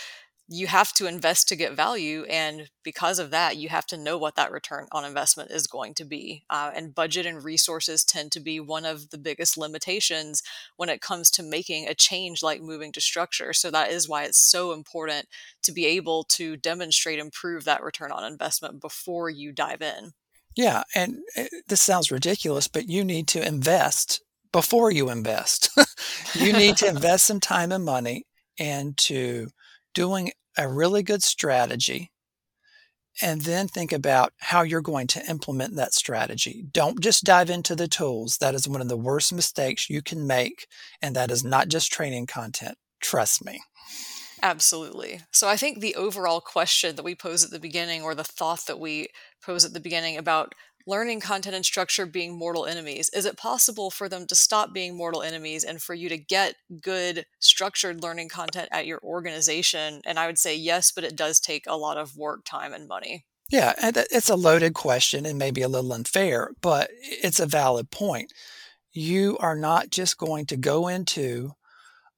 you 0.53 0.67
have 0.67 0.93
to 0.93 1.07
invest 1.07 1.49
to 1.49 1.55
get 1.55 1.75
value 1.75 2.25
and 2.25 2.69
because 2.83 3.21
of 3.21 3.31
that 3.31 3.57
you 3.57 3.69
have 3.69 3.87
to 3.87 3.97
know 3.97 4.19
what 4.19 4.35
that 4.35 4.51
return 4.51 4.89
on 4.91 5.05
investment 5.05 5.51
is 5.51 5.69
going 5.69 5.95
to 5.95 6.05
be 6.05 6.45
uh, 6.51 6.73
and 6.75 6.95
budget 6.95 7.25
and 7.25 7.45
resources 7.45 8.05
tend 8.05 8.33
to 8.33 8.41
be 8.41 8.59
one 8.59 8.85
of 8.85 9.11
the 9.11 9.19
biggest 9.19 9.57
limitations 9.57 10.43
when 10.77 10.89
it 10.89 11.01
comes 11.01 11.31
to 11.31 11.43
making 11.43 11.87
a 11.87 11.95
change 11.95 12.43
like 12.43 12.61
moving 12.61 12.91
to 12.91 13.01
structure 13.01 13.53
so 13.53 13.71
that 13.71 13.91
is 13.91 14.09
why 14.09 14.25
it's 14.25 14.51
so 14.51 14.73
important 14.73 15.27
to 15.63 15.73
be 15.73 15.87
able 15.87 16.25
to 16.25 16.57
demonstrate 16.57 17.21
and 17.21 17.33
prove 17.33 17.65
that 17.65 17.83
return 17.83 18.11
on 18.11 18.25
investment 18.25 18.81
before 18.81 19.31
you 19.31 19.53
dive 19.53 19.81
in. 19.81 20.13
Yeah 20.57 20.83
and 20.97 21.19
eh, 21.37 21.47
this 21.69 21.81
sounds 21.81 22.11
ridiculous 22.11 22.67
but 22.67 22.89
you 22.89 23.05
need 23.05 23.29
to 23.29 23.47
invest 23.47 24.21
before 24.53 24.91
you 24.91 25.09
invest. 25.11 25.71
You 26.35 26.53
need 26.53 26.77
to 26.77 26.89
invest 26.89 27.27
some 27.27 27.41
time 27.41 27.73
and 27.73 27.85
money 27.85 28.25
into 28.57 29.49
doing 29.95 30.33
a 30.59 30.69
really 30.69 31.03
good 31.03 31.23
strategy 31.23 32.11
and 33.23 33.43
then 33.43 33.69
think 33.69 33.93
about 33.93 34.33
how 34.39 34.63
you're 34.63 34.81
going 34.81 35.07
to 35.09 35.25
implement 35.29 35.77
that 35.77 35.93
strategy. 35.93 36.65
Don't 36.73 37.01
just 37.01 37.25
dive 37.25 37.51
into 37.51 37.77
the 37.77 37.89
tools. 37.89 38.39
That 38.39 38.55
is 38.55 38.69
one 38.69 38.81
of 38.81 38.89
the 38.89 38.97
worst 38.97 39.33
mistakes 39.33 39.91
you 39.91 40.03
can 40.03 40.27
make. 40.27 40.67
And 41.03 41.15
that 41.17 41.31
is 41.31 41.45
not 41.45 41.69
just 41.69 41.93
training 41.93 42.27
content. 42.27 42.77
Trust 43.01 43.45
me. 43.45 43.61
Absolutely. 44.43 45.21
So 45.33 45.49
I 45.49 45.57
think 45.57 45.81
the 45.81 45.95
overall 45.95 46.41
question 46.41 46.97
that 46.97 47.05
we 47.05 47.15
pose 47.15 47.45
at 47.45 47.51
the 47.51 47.59
beginning, 47.59 48.03
or 48.03 48.15
the 48.15 48.25
thought 48.25 48.67
that 48.67 48.81
we 48.81 49.09
pose 49.45 49.65
at 49.65 49.73
the 49.73 49.81
beginning 49.81 50.17
about 50.17 50.55
learning 50.87 51.21
content 51.21 51.55
and 51.55 51.65
structure 51.65 52.07
being 52.07 52.37
mortal 52.37 52.65
enemies, 52.65 53.11
is 53.11 53.27
it 53.27 53.37
possible 53.37 53.91
for 53.91 54.09
them 54.09 54.27
to 54.27 54.35
stop 54.35 54.73
being 54.73 54.97
mortal 54.97 55.23
enemies 55.23 55.63
and 55.63 55.83
for 55.83 55.95
you 55.95 56.09
to 56.09 56.17
get 56.17 56.55
good 56.81 57.27
structured 57.39 58.03
learning 58.03 58.31
content 58.31 58.69
at 58.73 58.87
your 58.87 58.99
organization? 59.03 60.01
And 60.07 60.19
I 60.19 60.27
would 60.27 60.39
say 60.39 60.57
yes, 60.57 60.91
but 60.91 61.05
it 61.05 61.17
does 61.17 61.39
take 61.39 61.65
a 61.67 61.77
lot 61.77 61.99
of 61.99 62.17
work, 62.17 62.45
time, 62.47 62.73
and 62.73 62.89
money. 62.89 63.27
Yeah, 63.51 63.75
it's 63.83 64.31
a 64.31 64.37
loaded 64.37 64.75
question 64.75 65.27
and 65.27 65.39
maybe 65.39 65.61
a 65.61 65.69
little 65.69 65.93
unfair, 65.93 66.53
but 66.63 66.89
it's 67.03 67.41
a 67.41 67.47
valid 67.47 67.91
point. 67.91 68.33
You 68.93 69.37
are 69.39 69.57
not 69.57 69.91
just 69.91 70.19
going 70.19 70.47
to 70.47 70.57
go 70.57 70.89
into 70.89 71.53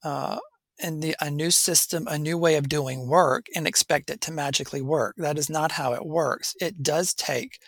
uh, 0.04 0.38
in 0.82 1.00
the, 1.00 1.16
a 1.20 1.30
new 1.30 1.50
system, 1.50 2.06
a 2.08 2.18
new 2.18 2.36
way 2.36 2.56
of 2.56 2.68
doing 2.68 3.08
work, 3.08 3.46
and 3.54 3.66
expect 3.66 4.10
it 4.10 4.20
to 4.22 4.32
magically 4.32 4.82
work. 4.82 5.14
That 5.16 5.38
is 5.38 5.48
not 5.48 5.72
how 5.72 5.94
it 5.94 6.04
works. 6.04 6.54
It 6.60 6.82
does 6.82 7.14
take 7.14 7.58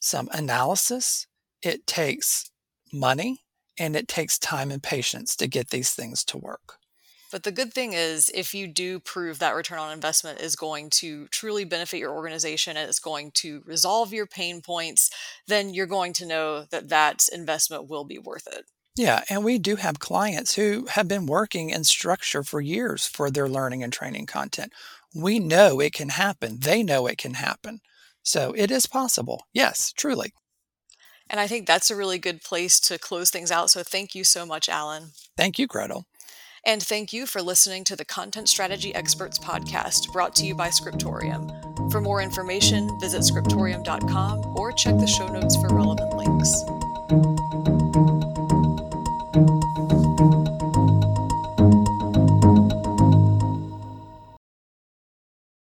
some 0.00 0.28
analysis, 0.32 1.26
it 1.62 1.86
takes 1.86 2.50
money, 2.92 3.42
and 3.78 3.94
it 3.96 4.08
takes 4.08 4.38
time 4.38 4.70
and 4.70 4.82
patience 4.82 5.36
to 5.36 5.46
get 5.46 5.70
these 5.70 5.92
things 5.92 6.24
to 6.24 6.38
work. 6.38 6.78
But 7.30 7.42
the 7.42 7.52
good 7.52 7.74
thing 7.74 7.92
is, 7.92 8.30
if 8.34 8.54
you 8.54 8.66
do 8.66 9.00
prove 9.00 9.38
that 9.38 9.54
return 9.54 9.78
on 9.78 9.92
investment 9.92 10.40
is 10.40 10.56
going 10.56 10.88
to 10.90 11.28
truly 11.28 11.64
benefit 11.64 11.98
your 11.98 12.14
organization 12.14 12.76
and 12.76 12.88
it's 12.88 12.98
going 12.98 13.32
to 13.32 13.62
resolve 13.66 14.14
your 14.14 14.26
pain 14.26 14.62
points, 14.62 15.10
then 15.46 15.74
you're 15.74 15.86
going 15.86 16.14
to 16.14 16.26
know 16.26 16.64
that 16.70 16.88
that 16.88 17.28
investment 17.30 17.88
will 17.88 18.04
be 18.04 18.18
worth 18.18 18.46
it. 18.46 18.64
Yeah, 18.98 19.22
and 19.30 19.44
we 19.44 19.58
do 19.58 19.76
have 19.76 20.00
clients 20.00 20.56
who 20.56 20.86
have 20.90 21.06
been 21.06 21.26
working 21.26 21.70
in 21.70 21.84
structure 21.84 22.42
for 22.42 22.60
years 22.60 23.06
for 23.06 23.30
their 23.30 23.48
learning 23.48 23.84
and 23.84 23.92
training 23.92 24.26
content. 24.26 24.72
We 25.14 25.38
know 25.38 25.78
it 25.78 25.92
can 25.92 26.08
happen. 26.08 26.58
They 26.58 26.82
know 26.82 27.06
it 27.06 27.16
can 27.16 27.34
happen. 27.34 27.78
So 28.24 28.52
it 28.56 28.72
is 28.72 28.86
possible. 28.86 29.46
Yes, 29.52 29.92
truly. 29.96 30.32
And 31.30 31.38
I 31.38 31.46
think 31.46 31.64
that's 31.64 31.92
a 31.92 31.96
really 31.96 32.18
good 32.18 32.42
place 32.42 32.80
to 32.80 32.98
close 32.98 33.30
things 33.30 33.52
out. 33.52 33.70
So 33.70 33.84
thank 33.84 34.16
you 34.16 34.24
so 34.24 34.44
much, 34.44 34.68
Alan. 34.68 35.12
Thank 35.36 35.60
you, 35.60 35.68
Gretyl. 35.68 36.02
And 36.66 36.82
thank 36.82 37.12
you 37.12 37.26
for 37.26 37.40
listening 37.40 37.84
to 37.84 37.94
the 37.94 38.04
Content 38.04 38.48
Strategy 38.48 38.92
Experts 38.96 39.38
podcast 39.38 40.12
brought 40.12 40.34
to 40.36 40.44
you 40.44 40.56
by 40.56 40.70
Scriptorium. 40.70 41.48
For 41.92 42.00
more 42.00 42.20
information, 42.20 42.98
visit 42.98 43.20
scriptorium.com 43.20 44.58
or 44.58 44.72
check 44.72 44.98
the 44.98 45.06
show 45.06 45.28
notes 45.28 45.54
for 45.54 45.68
relevant 45.68 46.14
links. 46.14 46.64